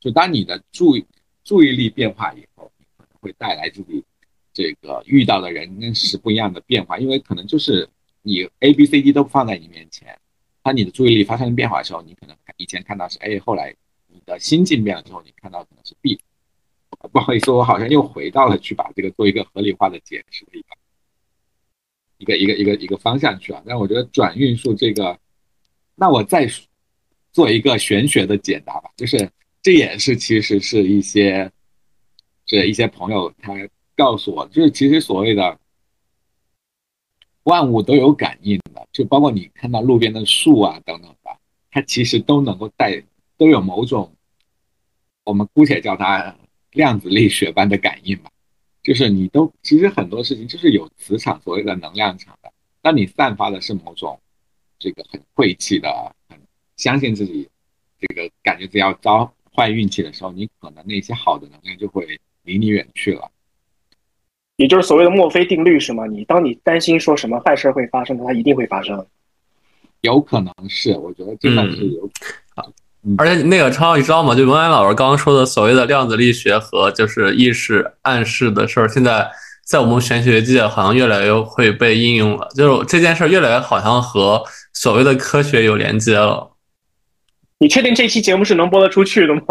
[0.00, 1.04] 就当你的注意
[1.44, 4.04] 注意力变化以后，可能会带来自己
[4.52, 7.88] 这个遇到的人跟事不一样的变化，因为可能就是
[8.22, 10.18] 你 A、B、C、D 都放在你面前。
[10.62, 13.74] 当你的注意力发生变化的时候，你可能以前看到是 A，后来
[14.06, 16.18] 你的心境变了之后，你看到可能是 B。
[17.12, 20.66] 不好意思，我好像又回到了去把这个做一个合理化的解释的一个
[22.18, 23.62] 一个一个一个一个方向去了。
[23.64, 25.16] 但我觉得转运术这个，
[25.94, 26.66] 那我再说
[27.38, 29.30] 做一个玄学的解答吧，就是
[29.62, 31.48] 这也是其实是一些
[32.44, 33.52] 这一些朋友他
[33.94, 35.56] 告诉我，就是其实所谓的。
[37.44, 41.30] 万物都有感应的，就包括你看到路边的树啊等等的，
[41.70, 43.02] 它其实都能够带，
[43.38, 44.12] 都有某种，
[45.24, 46.36] 我们姑且叫它
[46.72, 48.30] 量子力学般的感应吧。
[48.82, 52.52] 就是你都其实很多事情就是有磁场，所谓的能量场的。
[52.82, 54.20] 当你散发的是某种
[54.78, 56.14] 这个很晦气的，
[56.78, 57.46] 相信自己，
[58.00, 62.06] 这个感觉自己要遭坏运气的时候，你可能那些好的能量就会
[62.44, 63.30] 离你远去了。
[64.56, 66.06] 也就是所谓的墨菲定律是吗？
[66.06, 69.06] 你当你担心说什么坏事会发生，它一定会发生。
[70.00, 72.06] 有可能是，我觉得真的是有
[72.54, 73.16] 可能。
[73.18, 74.34] 而且那个超，你知道吗？
[74.34, 79.28] 就文安老师刚刚说的所谓的量子力学和就是意识暗示的事儿，现在
[79.64, 82.48] 在我们玄学界好像越来越会被应用了。
[82.54, 86.50] 就是这件事儿越来越好像和所谓的科学有连接了。
[87.60, 89.42] 你确定这期节目是能播得出去的吗？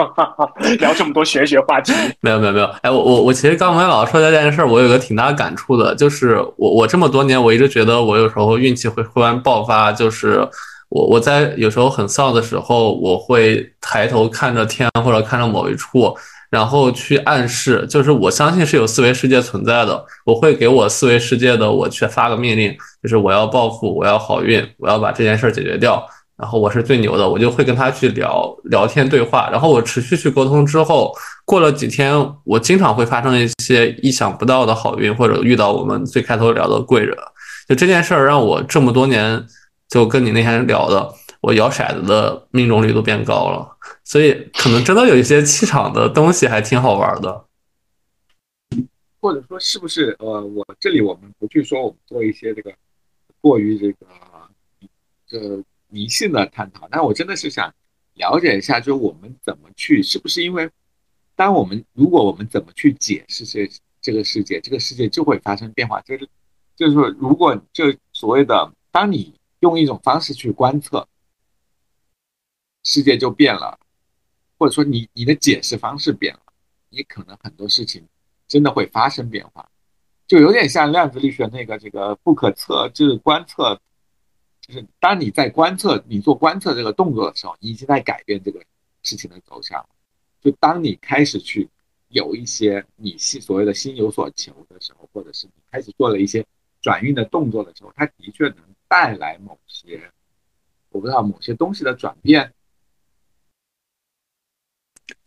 [0.80, 1.92] 聊这么多玄学话题，
[2.22, 2.66] 没有没有没有。
[2.82, 10.40] 哎，我我我其实刚才老师说这件事儿，我有个挺大感触的，就是我我这么多年，我一直觉得我有时候运气会忽然爆发，就是
[10.88, 16.16] 我我在有时候很丧的时候，我会抬头看着天或者看着某一处，
[16.50, 26.02] 然后去暗示，就是我相信是有四维世界存在的，我会给我四维世界的我去发个命令，就是我要暴富，我要好运，我要把这件事儿解决掉。
[26.38, 29.50] 然后我是最牛的，我就会跟他去聊聊天对话。
[29.50, 31.12] 然后我持续去沟通之后，
[31.46, 32.14] 过了几天，
[32.44, 37.18] 我经常会发生一些意想不到的好运，或者遇到我们最开头聊的贵人。
[37.68, 39.44] 就这件事儿，让我这么多年
[39.90, 41.12] 就跟你那天聊的，
[41.42, 43.68] 我摇骰子的命中率都变高了。
[44.04, 47.46] 所以可能真的有一些气场的东西还挺好玩的。
[49.20, 52.72] 或者说是不是呃，我这里我们不去说我们做一些这个
[53.42, 54.06] 过于这个
[55.28, 57.74] 这迷信的探讨，但我真的是想
[58.16, 60.70] 了解一下，就是我们怎么去，是不是因为
[61.36, 63.70] 当我们如果我们怎么去解释这
[64.02, 66.28] 这个世界，这个世界就会发生变化，就是
[66.76, 71.08] 就是说，如果就所谓的当你用一种方式去观测，
[72.84, 73.80] 世界就变了，
[74.58, 76.42] 或者说你你的解释方式变了，
[76.90, 78.06] 你可能很多事情
[78.48, 79.70] 真的会发生变化，
[80.28, 83.80] 就有点像量子力学那个这个不可测，就是观测。
[84.68, 88.60] 就是当你在观测，你做观测这个动作的时候，你已经在改变这个
[89.02, 89.86] 事情的走向。
[90.42, 91.70] 就当你开始去
[92.10, 96.46] 有一些你心所谓的心有所求的时候，或者是你开始做了一些
[96.82, 98.58] 转运的动作的时候，它的确能
[98.90, 100.02] 带来某些
[100.90, 102.54] 我不知道某些东西的转变，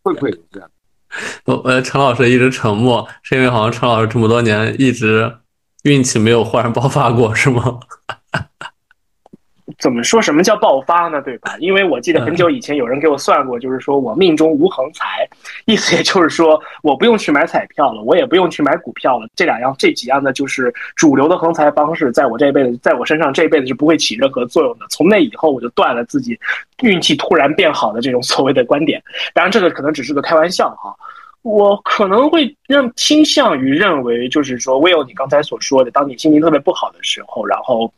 [0.03, 0.71] 会不会是这样？
[1.45, 5.39] 我呃，陈老师一直沉默，是因为好像陈老师这么多年一直
[5.83, 7.81] 运气没有忽然爆发过，是吗？
[9.81, 10.21] 怎么说？
[10.21, 11.23] 什么叫爆发呢？
[11.23, 11.57] 对吧？
[11.59, 15.27] 因为我记得很久以前有人给我算过，就是说我命中无横财，
[15.65, 19.27] 意思也就是说我不用去买彩票了，我也不用去买股票了。
[19.35, 24.85] 这两样、这几样呢，就是主流的横财方式，在我这辈子，在我身上这一辈子是不会起任何作用的。
[24.91, 26.39] 从那以后，我就断了自己
[26.83, 29.03] 运气突然变好的这种所谓的观点。
[29.33, 30.95] 当然，这个可能只是个开玩笑哈。
[31.43, 37.91] 我可能会认倾向于认为，就是说，Will 你刚才所说的，当你心情特别不好的时候，然后。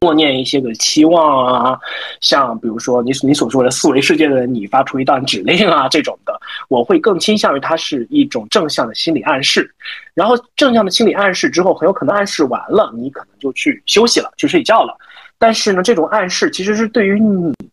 [0.00, 1.78] 默念一些个期望啊，
[2.20, 9.68] 像比如说你你所说的四维世界的你发出一段指令啊这种的，我会更倾向于它是一种正向的心理暗示。
[10.14, 14.96] 然后正向的心理暗示之后，很有可能暗示完了，你可能就去休息了，去睡觉了。
[15.36, 17.18] 但是呢，这种暗示其实是对于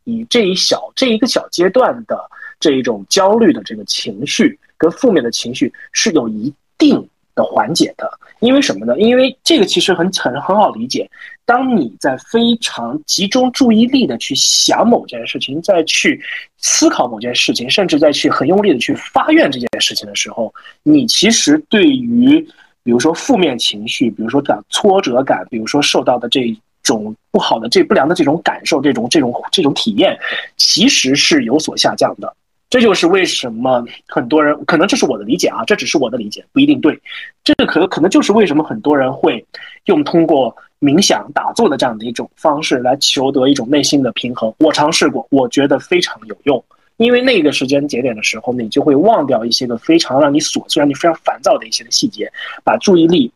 [0.04, 2.20] 你这一小这一个小阶段的
[2.60, 7.08] 这一种焦虑的这个情绪跟负面的情绪是有一定
[7.40, 8.12] 的缓解的。
[8.40, 8.98] 因为什么呢？
[8.98, 11.10] 因为这个其实很很很好理解。
[11.46, 16.22] 当你在非常集中注意力的去想某件事情，再去
[16.58, 22.40] 思考某件事情，甚至再去很用力的去发愿这件事情的时候，你其实对于
[22.84, 30.18] 比如说负面情绪，比如说感挫折感，比如说受到的这种不好的、这不良的这种感受，这种这种这种体验，
[30.56, 32.34] 其实是有所下降的。
[32.70, 37.00] 这就是为什么很多人可能这是我的理解啊，这只是我的理解，不一定对。
[37.44, 39.44] 这个可可能就是为什么很多人会
[39.86, 44.54] 用通过冥想、打坐的这样的一种方式来求得一种内心的平衡。
[44.60, 46.64] 我尝试过，我觉得非常有用。
[46.98, 52.32] 因为那个时间节点的时候，你就会忘掉一些个非常让你琐碎、让你非常烦躁的一些的细节，
[52.64, 53.32] 把注意力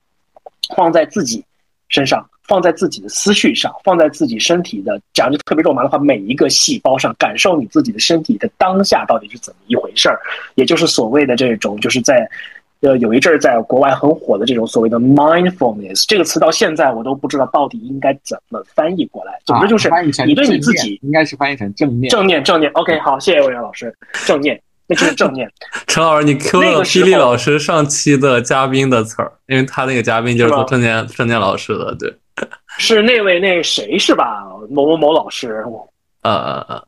[0.75, 1.43] 放在自己
[1.87, 2.29] 身上。
[2.47, 10.19] 放在自己的思绪上，放在自己身体的，讲就特别肉麻的话，每一个细胞上，感受你自己的身体的当下到底是怎么一回事儿，
[10.55, 12.29] 也就是所谓的这种，就是在，
[12.81, 19.39] 呃，有一阵儿在国外很火的这种所谓的 mindfulness 这个词，到现在我都不知道到底应该怎么翻译过来。
[19.45, 19.89] 总之就是
[20.25, 22.71] 你对你自己应该是翻译成正念，正念，正念。
[22.73, 24.61] OK，好，谢谢魏源老师，正念。
[24.85, 25.49] 那就是正念。
[25.87, 32.13] 陈老师，你 Q 了霹雳老师上期的嘉宾的词儿，因为他那个嘉宾就是做正念正念老师的，对。
[32.77, 34.43] 是那位那谁是吧？
[34.69, 35.63] 某某某老师。
[36.21, 36.87] 呃呃呃，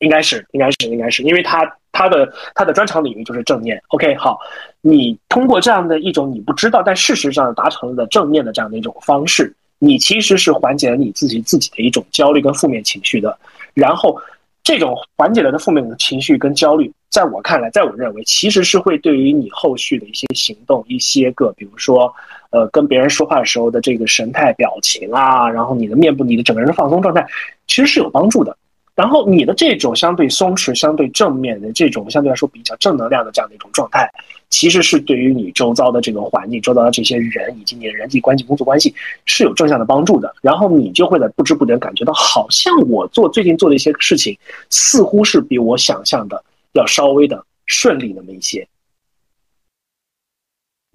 [0.00, 3.80] 应该是，应该是，应该是，因为他他的他的专长领域就是正念。
[3.88, 4.38] OK，好，
[4.80, 13.38] 你通过这样的一种你不知道，但事实上达成了正念的这样的一种方式，你其实是缓解了你自己自己的一种焦虑跟负面情绪的，
[13.74, 14.20] 然后。
[14.64, 22.14] 这种缓解了的负面的情绪跟焦虑，在我看来，在我认为，其实是会对于你后续的一些行动、一些个，比如说，
[22.50, 27.26] 呃，跟别人说话的时候的这个神态、表情啊，然后你的面部、你的整个人的放松状态，
[27.66, 28.56] 其实是有帮助的。
[28.94, 34.10] 然后你的这种相对松弛、相对正面的这种相对来说比较正能量的这样的一种状态，
[34.50, 38.92] 其实是对于你周遭的这个环境、周遭的这些人以及你的人际关系、工作关系
[39.24, 40.34] 是有正向的帮助的。
[40.42, 44.36] 然后你就会在不知不觉感觉到，好像我做最近做的一些事情，
[44.68, 46.42] 似乎是比我想象的
[46.72, 48.66] 要稍微的顺利那么一些。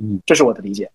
[0.03, 0.91] 嗯，这是我的理解。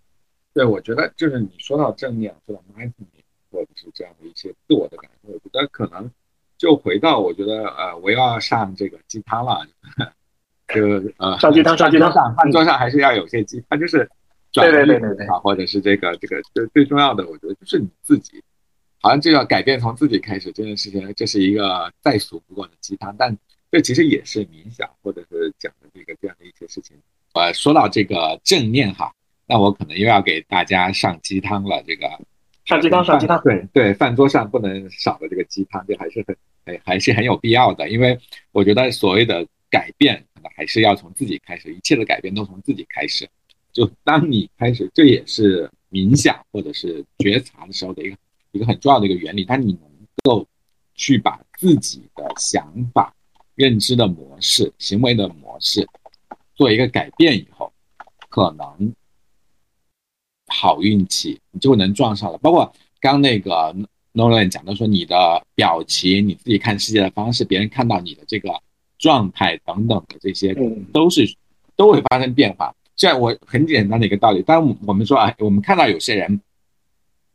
[0.58, 3.22] 对，我觉得就是你说到正念，说到 mindfulness，
[3.52, 6.10] 或者是这样的一些自我的感受，我觉得可能。
[6.56, 9.64] 就回到我觉得呃，我要上这个鸡汤了，
[10.74, 10.82] 就
[11.18, 13.98] 呃上鸡汤上鸡汤上饭桌上还是要有些鸡汤，就是
[14.52, 18.42] 对对对对对，或者是这个这个最最重要的，我觉得就是你自己，
[19.00, 23.38] 好像就要改变从自己开始这件事情，这是一个再俗不过的鸡汤，但
[23.70, 26.96] 这其实也是冥想或者是讲的这个这样的一些事情。
[27.34, 29.14] 呃，说到这个正念哈，
[29.48, 32.06] 那我可能又要给大家上鸡汤了，这个。
[32.66, 33.42] 上鸡汤，上鸡汤。
[33.42, 37.88] 对对，饭桌上不能少的这个鸡汤，这还是很哎，还是很有必要的。
[37.88, 38.18] 因为
[38.52, 43.26] 我觉得所谓的改变，可能还是要从自己开始，一切的改变都从自己开始。
[43.72, 48.16] 就当你开始，这也是冥想或者是觉察的时候的一个
[48.52, 49.44] 一个很重要的一个原理。
[49.46, 49.90] 当你能
[50.22, 50.46] 够
[50.94, 53.14] 去把自己的想法、
[53.54, 55.88] 认知的模式、行为的模式
[56.54, 57.72] 做一个改变以后，
[58.28, 58.92] 可能
[60.48, 62.38] 好运气你就能撞上了。
[62.38, 63.74] 包括刚那个
[64.14, 68.50] Nolan 讲的说，你的表情、你自己看世界的方式、别人看到你的这个
[68.98, 70.56] 状态等等的这些，
[70.92, 71.36] 都是
[71.76, 72.74] 都会发生变化。
[72.96, 76.40] 虽然我很简单的一个道理，但我们说啊，我们看到有些人，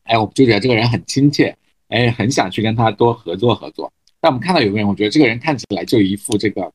[0.04, 1.56] 哎，我们就觉得这个人很亲切，
[1.88, 3.90] 哎，很想去跟他多合作合作。
[4.20, 6.70] 但我们看到有个人，我觉得这个人看起来就一副这个，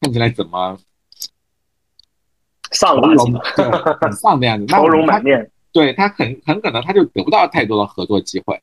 [0.00, 0.76] 看起来怎么
[2.72, 5.50] 丧很丧的样子， 愁容满面。
[5.72, 8.60] 对他很很可能他就得不到太多的合作机会。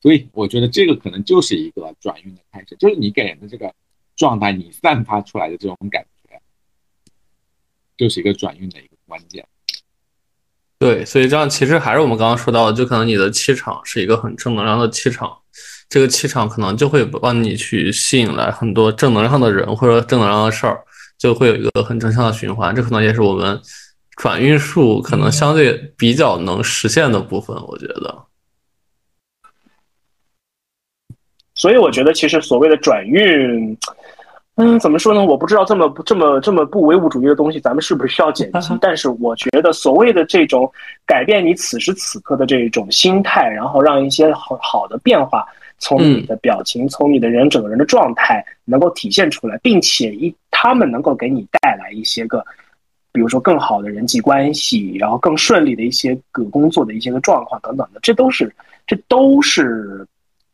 [0.00, 3.72] 所以我觉得这个可能就是一个转运的开始，就是你给人的这个
[4.16, 6.08] 状态，你散发出来的这种感觉。
[7.94, 9.46] 就是一个转运的一个关键，
[10.78, 15.38] 对，所以这样其实还是我们刚刚说到的，就可能你的气场是一个很正能量的气场，
[15.88, 20.82] 这个气场可能就会帮你去吸引来很多正能量的人或者正能量的事儿，
[21.16, 22.74] 就会有一个很正向的循环。
[22.74, 23.60] 这可能也是我们
[24.16, 28.24] 转运术可能相对比较能实现的部分，我觉得。
[31.54, 33.76] 所以我觉得，其实所谓的转运。
[34.56, 35.24] 嗯，怎么说呢？
[35.24, 38.68] 我不知道这么这么这么不唯物主义的东西，咱们是不是需要剪辑？
[38.82, 40.70] 但是我觉得，所谓的这种
[41.06, 45.42] 改变你此时此刻的这种心态，然后让一些好好的变化
[45.78, 52.44] 从你的表情、从你的人整个人的状态能够体现出来，并且一他们能够给你带来一些个，
[53.12, 58.52] 比如说更好的人际关系，然后更顺利的一些个工作的一些个状况等等的，这都是
[58.86, 60.06] 这都是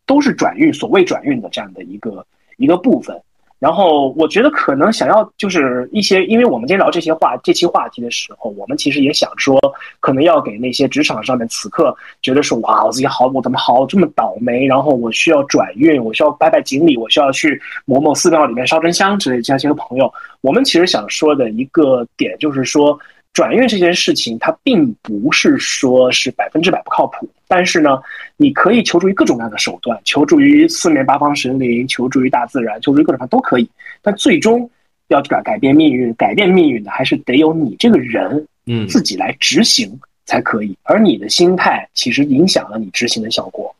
[0.06, 2.26] 都是转运，所谓转运的这样的一个
[2.56, 3.16] 一个部分。
[3.58, 9.58] 然后我觉得可能想要就是一些，因为我们今天聊这些话这期话题的时候，我们其实也想说，
[10.00, 22.98] 可能要给那些职场上面此刻觉得说哇，我自己好，我怎么好这么倒霉，然后我需要转运，我需要拜拜锦鲤，我需要去某某寺庙里面烧真香之类这样些朋友，我们其实想说的一个点就是说。
[23.38, 28.02] 转运这件事情，它并不是说是百分之百不靠谱，但是呢，
[28.36, 33.70] 你可以求助于各种各样的手段，求助于四面八方神灵，求助于大自然，求助于各种方都可以。
[34.02, 34.68] 但最终
[35.06, 40.76] 要改改变命运，改变命运的还是得有你这个人，嗯，自己来执行才可以。
[40.82, 43.72] 而你的心态其实影响了你执行的效果。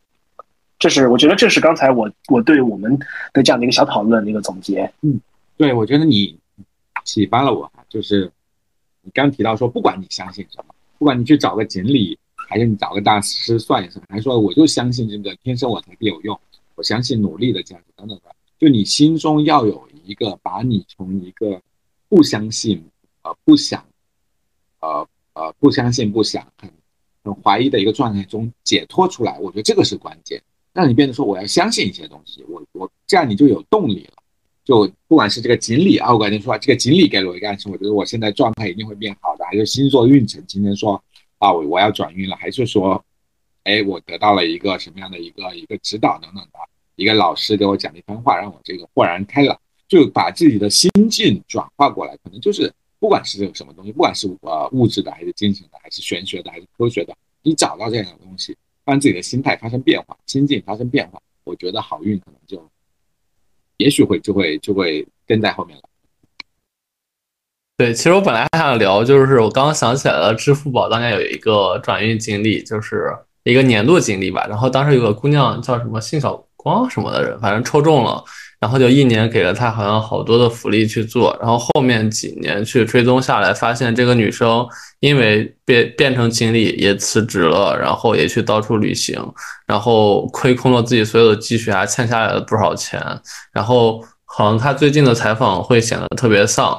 [0.78, 2.97] 这是我觉得，这是刚才我我对我们
[3.32, 4.89] 的这样的一个小讨论的一个总结。
[5.01, 5.20] 嗯，
[5.56, 6.39] 对，我觉得你
[7.02, 8.30] 启发了我，就是。
[9.09, 16.39] 你刚提到说，不管你相信什么，不管你去找个锦鲤，还是你找个大师算一算，还是说我就相信这个天生我材必有用，
[16.74, 18.24] 我相信努力的价值等等的，
[18.59, 21.59] 就你心中要有一个把你从一个
[22.06, 22.85] 不相信、
[23.22, 23.82] 呃不想、
[24.80, 26.70] 呃呃不相信、不想、很
[27.24, 30.39] 很怀疑的一个状态中解脱出来，我觉得这个是关键，
[30.74, 34.17] 让你变得说我要相信一些东西，我我这样你就有动力了。
[34.68, 41.02] 就不管是这个锦鲤啊，我感觉说这个锦鲤给了我一个暗示，我觉得我现在状态一定会变好的，还是星座运程今天说
[41.38, 43.02] 啊，我我要转运了，还是说，
[43.64, 46.58] 哎，我得到了一个什么样的一个一个指导等等的，
[46.96, 49.58] 一个老师给我讲了一番话，让我这个豁然开朗，
[49.88, 52.70] 就把自己的心境转化过来，可能就是
[53.00, 58.54] 不管是这个什么东西，不管是呃物质的还是精神的，还是玄学的还是科学的，你找到这样的东西，
[58.84, 62.62] 让自己的心态发生变化，心境发生变化，我觉得好运可能就。
[63.78, 65.82] 也许会就会就会跟在后面了。
[67.76, 73.10] 对，其实我本来还想聊，就是我刚刚想起来了，支付宝当年有一个转运经历，就是
[73.44, 74.44] 一个年度经历吧。
[74.48, 78.24] 然后当时有个姑娘叫什么信小光什么的人，反正抽中了。
[78.60, 84.66] 然后就一年给了她好像好多的福利去做，然后后面几年去追踪下来，发现这个女生
[85.01, 89.16] 因为变变成经理也辞职了，然后也去到处旅行，
[89.66, 93.01] 然后亏空了自己所有的积蓄，还欠下来了不少钱。
[93.52, 96.76] 然后好像她最近的采访会显得特别丧，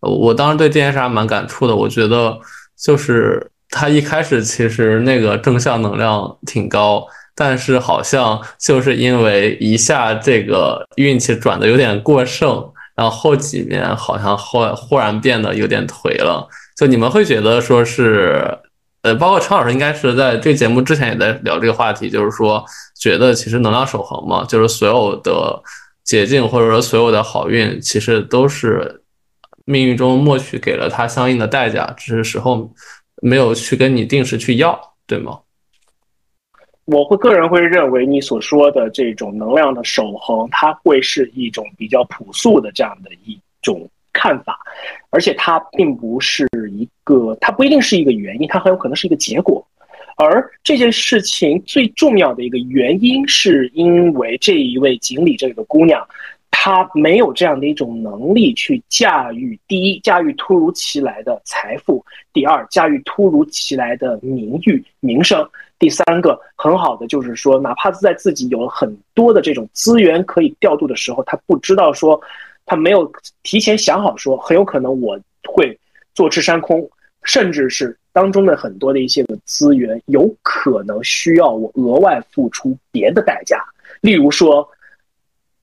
[0.00, 1.74] 我当时对这件事还蛮感触的。
[1.74, 2.38] 我觉得
[2.78, 7.06] 就是她一开始其实那个正向能量挺高。
[7.34, 16.46] 但是好像就是因为一下这个运气转的有点过剩，然后后几年好像忽忽然变得有点颓了。
[16.76, 18.58] 就你们会觉得说是，
[19.02, 22.64] 呃，包括陈老师应该是在这节目之前也在聊这个话题，就是说
[22.98, 25.62] 觉得其实能量守恒嘛，就是所有的
[26.04, 29.02] 捷径或者说所有的好运，其实都是
[29.64, 32.70] 命运中默许给了他相应的代价，只是时候
[33.22, 35.38] 没有去跟你定时去要，对吗？
[36.84, 44.58] 我会个人会认为，你所说的这种能量的守恒，它会是一种比较朴素的这样的一种看法，
[45.10, 49.64] 而且它并不是一个，它不一定是一个原因，它很有可能是一个结果。
[50.16, 56.06] 而这件事情最重要的一个原因，是因为这一位锦鲤这个姑娘，
[56.50, 65.42] 她没有这样的一种能力去驾驭：第一，驾驭突如其来的财富；第二，驾驭突如其来的名誉、名声；
[65.82, 72.20] 第三个，很好的就是说，哪怕在自己有很多的这种资源可以调度的时候，他不知道说，
[72.64, 73.10] 他没有
[73.42, 75.76] 提前想好说，很有可能我会
[76.14, 76.88] 坐吃山空，
[77.24, 77.98] 甚至是。
[78.12, 83.64] 当中的很多的一些个资源，有可能需要我额外付出别的代价。
[84.02, 84.68] 例如说，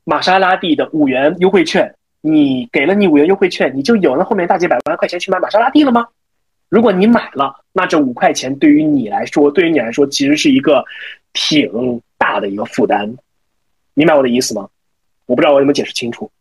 [0.04, 6.08] 玛莎拉蒂的五元优惠券，你给了你五元优惠券，你就有了后面大几百万块钱去买玛莎拉蒂了吗？
[6.70, 10.86] 如果你买了，那这五块钱对于你来说，对于你来说，其实是一个
[11.34, 13.14] 挺大的一个负担。
[13.94, 14.70] 明白我的意思吗？
[15.26, 16.32] 我不知道我有没有解释清楚。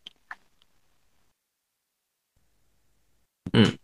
[3.53, 3.77] 嗯。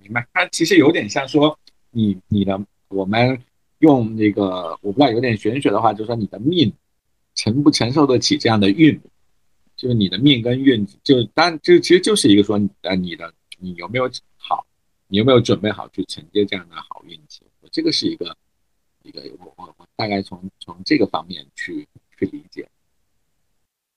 [0.00, 1.58] 明白它其实有点像说，
[1.90, 2.58] 你你的
[2.88, 3.38] 我们
[3.80, 6.72] 用那个我不知道有点玄学的话，就是说你的命
[7.34, 8.98] 承不承受得起这样的运，
[9.76, 14.64] 就是你的命跟运，就当就其实就是一个说呃你的你有没有好，
[15.08, 17.42] 你有没有准备好去承接这样的好运气？
[17.60, 18.36] 我这个是一个
[19.02, 22.68] 一个我我我大概从从这个方面去去理解。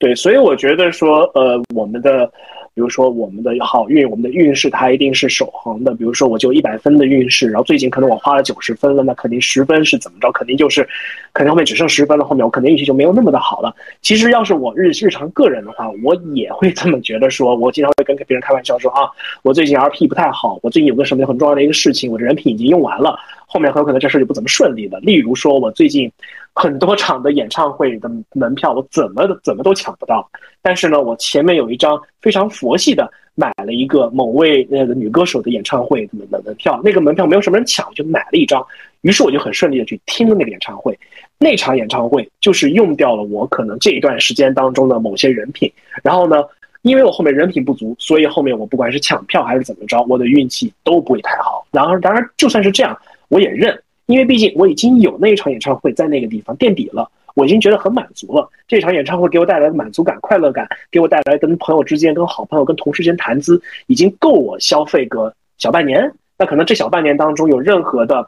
[0.02, 2.30] 对，所以我觉得说呃我们的。
[2.74, 5.94] 比如说我们的好运，我们的运势它一定是守恒的。
[5.94, 10.32] 比如说我就一百分的运势，然后最近可能我花了九十分了，那肯定十分是怎么着？
[10.32, 10.88] 肯定就是，
[11.34, 13.76] 可能后面只剩十分了，后面我肯定运气就没有那么的好了。
[14.02, 17.30] 其实要是我日日常个人的话，我也会这么觉得。
[17.30, 19.02] 说我经常会跟别人开玩笑说啊，
[19.44, 24.98] 我最近 RP 不太好，我最近有个什么很重要的一个事情，我的人品已经用完了，后面很有可能这事就不怎么顺利了。
[25.02, 26.10] 例如说我最近。
[26.54, 30.30] 很多场的演唱会的门票，我怎么怎么都抢不到。
[30.62, 38.66] 但是呢，我前面有一张非常佛系的买了一个某位那个女歌手的演唱会的门门票，那个门票没有什么人抢，我就买了一张。
[39.02, 40.98] 于是我就很顺利的去听了那个演唱会。
[41.40, 45.72] 那场演唱会就是用掉了我可能这一段时间当中的某些人品。
[46.04, 46.44] 然后呢，
[46.84, 51.66] 因为我后面人品不足，所以后面我不管是抢票还是怎么着，我的运气都不会太好。
[51.72, 52.96] 然而，当然就算是这样，
[53.30, 53.82] 我也认。
[54.12, 58.50] 因为毕竟我已经有那一场演唱会在那个地方垫底了，我已经觉得很满足了。
[58.68, 66.12] 这场演唱会给我带来的满足感、快乐感，给我带来跟朋友之间、跟好朋友、跟同事间谈资，已经够我消费个小半年。
[66.38, 68.28] 那可能这小半年当中有任何的，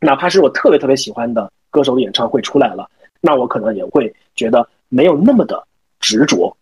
[0.00, 2.88] 哪怕是我特别特别喜欢的歌手的演唱会出来了，
[3.20, 5.62] 那我可能也会觉得没有那么的
[6.00, 6.56] 执着。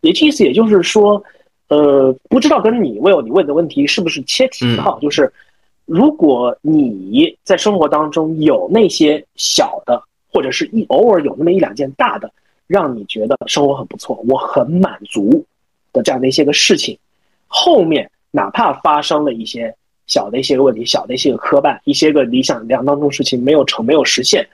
[0.00, 1.22] 也意思也就是说，
[1.68, 5.32] 呃，不知道跟你问你问的问题是不是切题哈，就是。
[5.84, 10.02] 如果你在生活当中有那些小的，
[10.32, 12.32] 或者是一偶尔有那么一两件大的，
[12.66, 15.44] 让你觉得生活很不错，我很满足
[15.92, 16.98] 的这样的一些个事情，
[17.46, 19.74] 后面哪怕发生了一些
[20.06, 24.46] 小的一些个问题，小的一些个磕绊，一些个理想量当中事情没有成没有实现，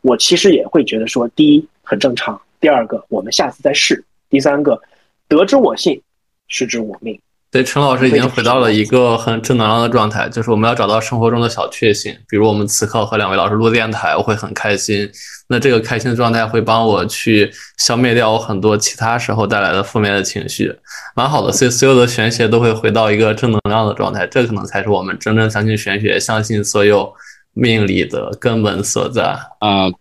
[0.00, 4.80] 我其实也会觉得说，第一很正常，第二个我们下次再试，第三个
[5.28, 6.00] 得之我幸，
[6.48, 7.20] 失之我命。
[7.54, 15.08] 对，陈老师已经回到了一个很正能量的状态，就是我们要找到生活中的小确幸，比如我们此刻和两位老师录电台，我会很开心。
[15.46, 17.48] 那这个开心的状态会帮我去
[17.78, 20.74] 消灭掉我很多其他时候带来的负面的情绪，
[21.14, 21.52] 蛮好的。
[21.52, 27.14] 所以所有的玄学都会回到一个正能量的状态，这可能才是我们真正相信玄学、相信所有
[27.52, 29.22] 命理的根本所在。
[29.60, 29.92] 呃，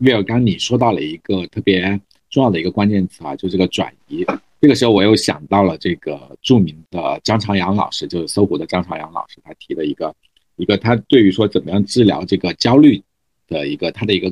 [0.00, 4.26] 威尔刚你说到了一个特别重要的一个关键词啊，就这个转移。
[4.60, 10.14] 这个时候，我又想到了这个著名的张朝阳老师，就是搜狐的张朝阳老师，他提的一个
[10.56, 13.02] 一个他对于说怎么样治疗这个焦虑
[13.48, 14.30] 的一个他的一个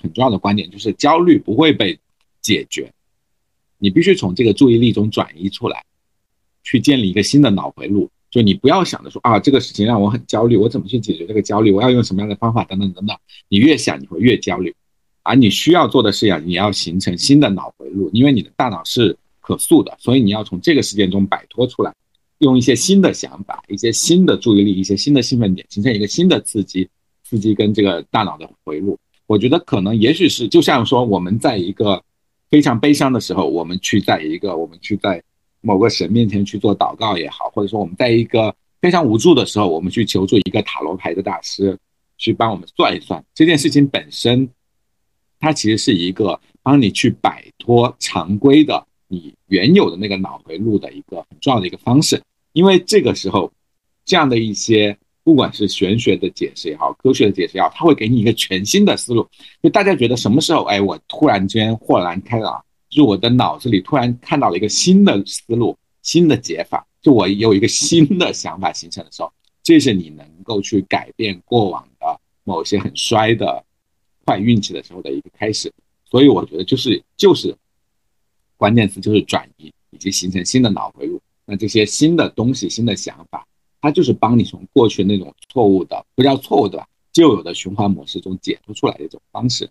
[0.00, 1.98] 很重要的观点，就是焦虑不会被
[2.40, 2.92] 解决，
[3.78, 5.84] 你必须从这个注意力中转移出来，
[6.62, 8.08] 去建立一个新的脑回路。
[8.30, 11.72] 就你不要想着说啊，这个事情让我很焦虑，我怎么去解决这个焦虑？
[11.72, 12.62] 我要用什么样的方法？
[12.62, 13.18] 等等等等。
[13.48, 14.72] 你越想，你会越焦虑。
[15.24, 19.16] 而你需要做的是呀，你要形成新的脑回路，因为你的大脑是。
[19.48, 21.90] 可塑的，所以你要从这个事件中摆脱出来，
[22.40, 26.86] 用一些新的想法、一些新的注意力、一些新的兴奋点，形成一个新的刺激，
[27.24, 28.98] 刺激跟这个大脑的回路。
[29.26, 32.04] 我觉得可能也许是就像说我们在一个
[32.50, 35.22] 非常悲伤的时候，我们去在一个我们去在
[35.62, 41.74] 某个神面前去做祷告也好，或者说我们在一个非常无助的时候，我们去求助一个塔罗牌的大师
[42.18, 44.46] 去帮我们算一算这件事情本身，
[45.40, 48.86] 它其实是一个帮你去摆脱常规的。
[49.08, 52.22] 你原有的那个脑回路的一个很重要的一个方式，
[52.52, 53.50] 因为这个时候，
[54.04, 59.26] 这样的一些不管是玄学的解释也好，科学的解释也好，它会给你一个全新的思路。
[59.62, 69.32] 就大家觉得什么时候，哎，我突然间豁然开朗，就是我的脑子里突然看到了一个新的思路、新的解法，就我有一个新的想法形成的时候，
[69.62, 73.62] 这是你能够去改变过往的某些很衰的
[74.26, 75.72] 坏运气的时候的一个开始。
[76.10, 77.54] 所以我觉得就是就是
[78.58, 81.18] 关键词就是转移以及形成新的脑回路。
[81.46, 83.46] 那这些新的东西、新的想法，
[83.80, 89.70] 它就是帮你从过去那种错误的不叫错误的吧，旧有的循环模式中解脱出来的一种方式。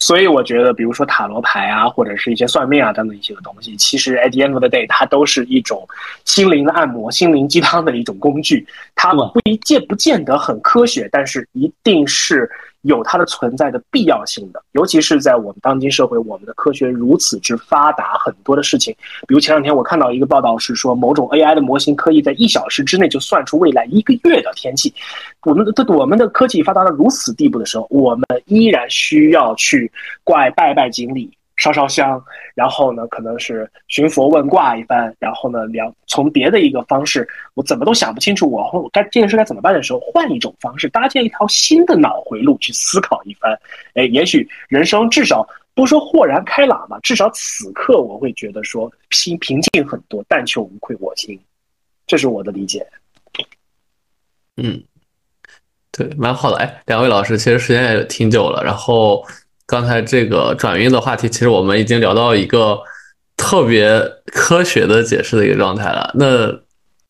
[0.00, 5.86] 所以我觉得，比如说塔罗牌啊，或者是一些算命啊等等一些的东西，其实 at the end of the day，它都是一种
[6.24, 8.66] 心灵的按摩、心灵鸡汤的一种工具。
[8.96, 12.50] 它不一见不见得很科学，但是一定是。
[12.84, 18.94] 有它的存在的必要性的，尤其是在我们当今社会，我们的科学如此之发达，很多的事情，
[19.26, 24.92] 比如前两天我看到一个报道是说，某种 AI 的模型可以在一小时之内就算出未来一个月的天气。
[25.44, 29.90] 我们的我们的科技发达到如此地步的时候，我们依然需要去
[30.22, 31.30] 怪拜拜锦鲤。
[31.64, 32.22] 烧烧香，
[32.54, 43.58] 然后呢，可能是寻佛问卦一番，然后呢，聊从别的一个方式，我怎么都想不清楚，我该这件事该怎么办的时候，换一种方式，搭建一条新的脑回路去思考一番，
[43.94, 51.40] 哎，也许人生至少不说豁然开朗吧，至少此刻我会觉得说心平静很多，但求无愧我心，
[52.06, 52.86] 这是我的理解。
[54.58, 54.84] 嗯，
[55.90, 56.58] 对，蛮好的。
[56.58, 59.24] 哎，两位老师，其实时间也挺久了，然后。
[59.66, 62.78] 刚才这个转运的话题，其实我们已经聊到一个
[63.36, 66.10] 特别科学的解释的一个状态了。
[66.14, 66.52] 那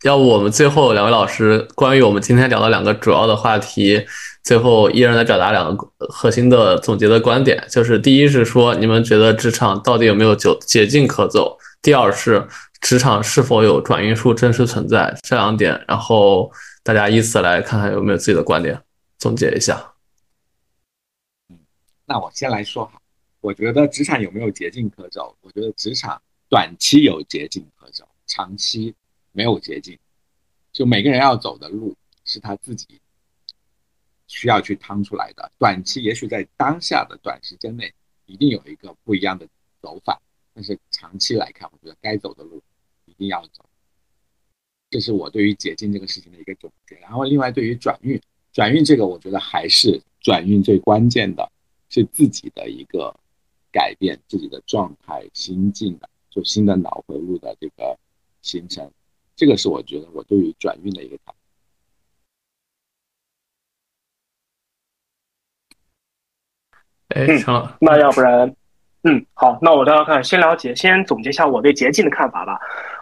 [0.03, 4.05] 要不我们最后两位老师关于我们今天聊的两个主要的话题，
[4.43, 11.57] 最后一人来表达两个核心的总结的观点，就是第一是说你们觉得职场到底有没有捷捷径可走？
[11.81, 12.47] 第二是
[12.81, 15.15] 职场是否有转运术真实存在？
[15.23, 16.51] 这两点，然后
[16.83, 18.79] 大家依次来看看有没有自己的观点，
[19.19, 19.94] 总结一下。
[22.07, 23.01] 那我先来说哈，
[23.41, 25.37] 我觉得职场有没有捷径可走？
[25.41, 28.95] 我觉得职场短期有捷径可走，长期
[29.33, 29.99] 没有捷径。
[30.73, 33.01] 就每个人要走的路是他自己
[34.27, 35.51] 需要去趟出来的。
[35.59, 37.93] 短期也许在当下的短时间内
[38.27, 39.49] 一定有一个不一样的
[39.81, 40.21] 走法，
[40.53, 42.63] 但是长期来看，我觉得该走的路
[43.07, 43.65] 一定要走。
[44.91, 46.97] 这是我对于捷径这个事情的一个总结。
[46.97, 48.21] 然后另外对于转运，
[48.53, 51.51] 转运这个我觉得还是转运最关键的。
[51.95, 53.15] 是自己的一个
[53.71, 57.97] 改变，自己的状态、心境的，就新的脑回路的这个
[58.43, 58.91] 形成，
[59.37, 61.35] 这个是我觉得我对于转运的一个看法。
[67.11, 68.53] 哎，成了，那要不然，
[69.05, 72.59] 嗯，好，那我倒要看，先了解，先总结一下我对捷径的看法吧。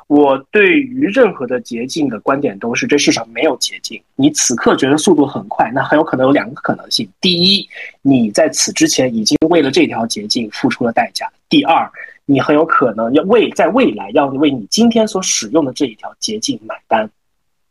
[0.06, 4.02] 我对于任何的捷径的观点都是，这世上没有捷径。
[4.16, 7.68] 你此刻觉得速度很快，那很有可能有两个可能性：第一，
[8.02, 11.90] 你在此之前已经为了这条捷径付出了代价；第二，
[12.26, 17.08] 你很有可能要为在未来要为你今天所使用的这一条捷径买单。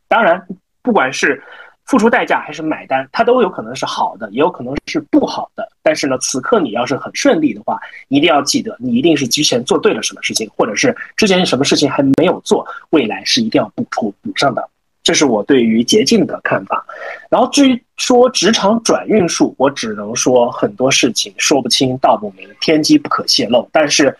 [0.08, 0.46] 当然，
[0.82, 1.42] 不管是。
[1.86, 5.68] 付出代价还是买单，它都有可能是好的，也有可能是不好的。
[5.82, 7.78] 但是呢，此刻你要是很顺利的话，
[8.08, 14.66] 一定要记得，你一定是之前做对了什么事情，或者是之前什么事情还没有做，未来是一定要补出补上的。
[15.02, 16.86] 这是我对于捷径的看法。
[17.28, 23.68] 然后至于说职场转运术，我只能说很多事情说不清道不明，天机不可泄露。
[23.72, 24.16] 但是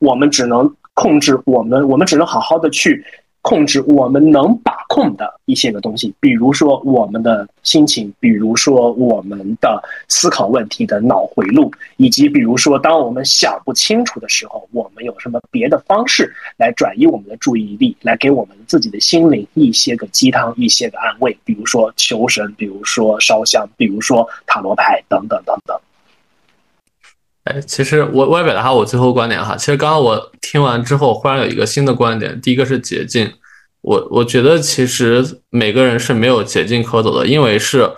[0.00, 3.04] 我们只能控制我们，我们只能好好的去。
[3.48, 25.74] 控制我们能把控的一些个东西，比如说我们的心情，比如说我们的思考问题的脑回路，以及比如说当我们想不清楚的时候，我们有什么别的方式来转移我们的注意力，来给我们自己的心灵一些个鸡汤，一些个安慰，比如说求神，比如说烧香，比如说塔罗牌等等等等。
[27.48, 29.56] 哎，其实我我也表达下我最后观点哈。
[29.56, 32.38] 其实刚刚我听完之后，忽然有一个新的观点。
[32.40, 33.32] 第一个是捷径，
[33.80, 37.90] 我我觉得其实每个人是没有捷径可走的，因为是。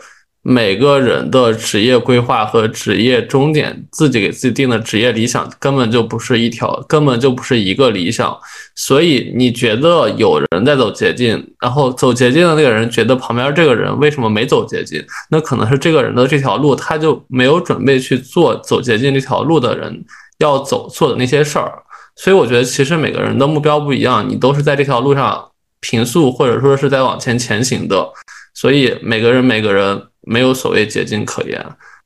[0.43, 8.35] 每个人的职业规划和职业终点，自己给自己定的职业理想根本就不是一条，根本就不是一个理想。
[8.75, 15.05] 所以你觉得有人在走捷径，然后走捷径的那个人觉得旁边这个人为什么没走捷径？
[15.31, 20.03] 那可能是这个人的这条路他就没有准备去做走捷径这条路的人
[20.39, 21.83] 要走做的那些事儿。
[22.17, 25.51] 所以我觉得其实每个人的目标不一样，你都是在这条路上
[25.81, 28.09] 平速或者说是在往前前行的。
[28.55, 30.03] 所以每个人每个人。
[30.23, 31.65] 没有所谓捷径可言。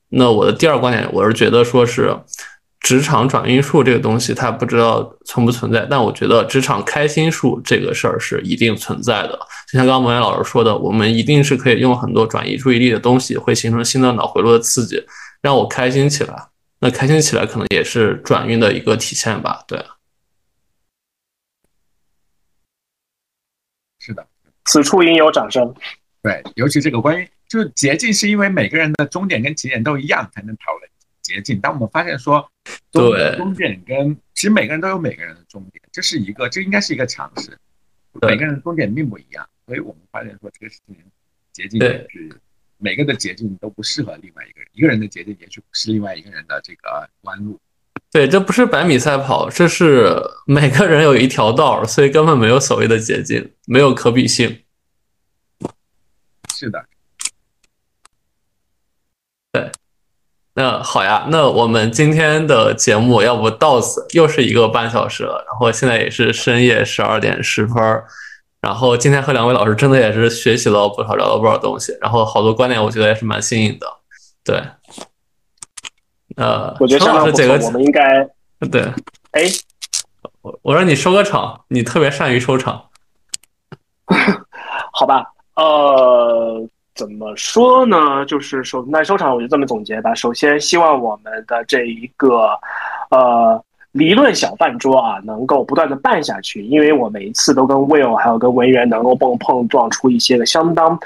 [0.09, 2.17] 那我的第二观点，我是觉得说是
[2.79, 5.85] 职场转运术这个东西，它不知道存不存在。
[5.89, 9.39] 但我觉得职场开心术这个事儿是一定存在的。
[9.67, 15.03] 就像刚刚蒙岩老师说的，我们一定是可以用很多转移注意力的东西，会形成新的脑回路的刺激，
[15.41, 16.47] 让我开心起来。
[16.79, 19.63] 那开心起来可能也是转运的一个体现吧？
[19.67, 19.83] 对。
[23.99, 24.23] 是的，
[24.65, 25.73] 此处应有掌声。
[26.21, 30.89] 对，尤其这个关于就是捷径，是因为每个人的终点跟起点都一样，才能讨论
[31.21, 31.59] 捷径。
[31.59, 32.49] 当我们发现说，
[32.91, 37.57] 对，终点跟其实每个人都有每个人的终点，这是一个，这应该是一个常识。
[38.21, 40.95] 每个人的终点并不一样，所以我们发现说这个事情
[41.51, 42.07] 捷径是
[42.77, 47.59] 每个的捷径都不适合另外一个人，一个人的捷径也许不是另外一个人的这个弯路。
[48.11, 50.09] 对，这不是百米赛跑，这是
[50.45, 54.63] 每个人有一条道，所以根本没有所谓的捷径，没有可比性。
[56.53, 56.85] 是的，
[59.51, 59.69] 对，
[60.57, 67.75] 那好呀，那我们今天的节目要不到此又是一个半小时了，然后现在也是深夜十二点十分，
[68.61, 73.87] 然后今天和两位老师真的也是学习了不少，聊了不少东西，然后好多观点我觉得也是蛮新颖的，
[74.45, 74.63] 对。
[76.37, 78.27] 呃，我觉得老师这个我们应该
[78.71, 78.81] 对，
[79.31, 79.43] 哎，
[80.41, 82.89] 我我让你收个场，你特别善于收场，
[84.91, 85.23] 好吧。
[85.55, 88.25] 呃，怎么说呢？
[88.25, 90.15] 就是首那收场，我就这么总结吧。
[90.15, 92.57] 首先，希望我们的这一个
[93.11, 93.61] 呃
[93.91, 96.63] 理论小饭桌啊，能够不断的办下去。
[96.63, 100.97] 因为我每一次都跟 Will 还有跟文员能够碰碰撞出一些个相当。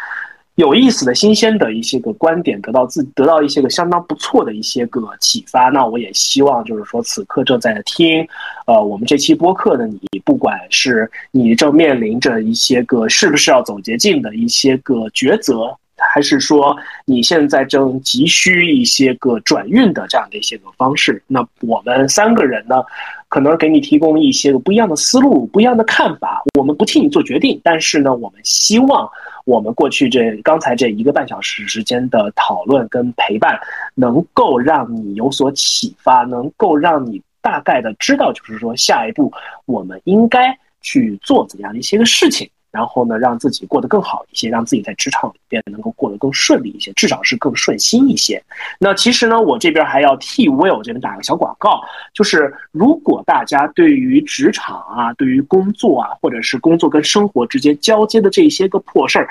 [0.56, 5.70] 有意思的新鲜的一些个观点，得到自得到一些个相当不错的一些个启发。
[5.70, 8.28] 那我也希望就是说，此刻正在听，
[8.66, 15.74] 呃，我们这期播客的你，不管是你正面临着一些个是不是要走捷径的一些个抉择，
[16.14, 22.84] 还是说你现在正急需一些个转运的这样的一些个方式，那我们三个人呢，
[23.28, 26.42] 可能给你提供一些个不一样的思路、不一样的看法。
[26.58, 29.10] 我们不替你做决定，但是呢，我们希望。
[29.46, 33.60] 我们过去这刚才这一个半小时时间的讨论跟陪伴，
[33.96, 39.34] 能够让你有所启发，能够让你大概的知道，就是说下一步
[39.66, 42.48] 我们应该去做怎样的一些个事情。
[42.72, 48.42] 然后呢，让自己过得更好一些，让自己在职场里边能够过得更顺利一些，至少是更顺心一些。
[48.80, 51.82] 那其实呢，我这边还要替 Will 这边打个小广告，
[52.14, 59.28] 就是如果大家对于职场啊，对于工作啊，或者是工作跟生活之间交接的这些个破事儿。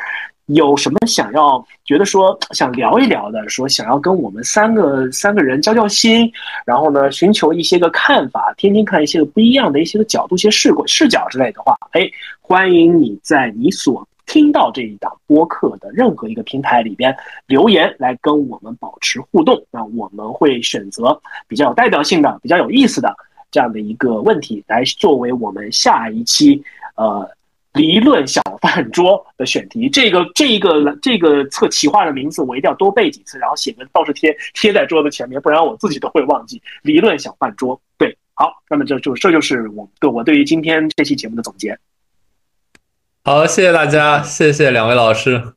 [0.49, 6.31] 有什么想要觉得说 想聊一聊的，说想要跟我们三个三个人交交心，
[6.65, 12.09] 然后呢，寻求一些个看法，听听看一些个不一样的一些个角度、一些视轨视角之类的话，哎，
[12.41, 17.15] 欢迎你在你所听到这一档播客的任何一个平台里边
[17.47, 19.63] 留言来跟我们保持互动。
[19.71, 23.15] 那我们会选择比较有代表性的、比较有意思的
[23.51, 26.63] 这样的一个问题来作为我们下一期
[26.95, 27.31] 呃。
[27.79, 36.61] 理论小饭桌的选题，这个这个这个测企划的名字我一定要多背几次，然后写个倒数贴贴在桌子前面，不然我自己都会忘记。
[36.83, 41.79] 理论小饭桌，对，好，那么这就这就是我对我对于今天这期节目的总结。
[43.23, 45.55] 好，谢谢大家，谢谢两位老师。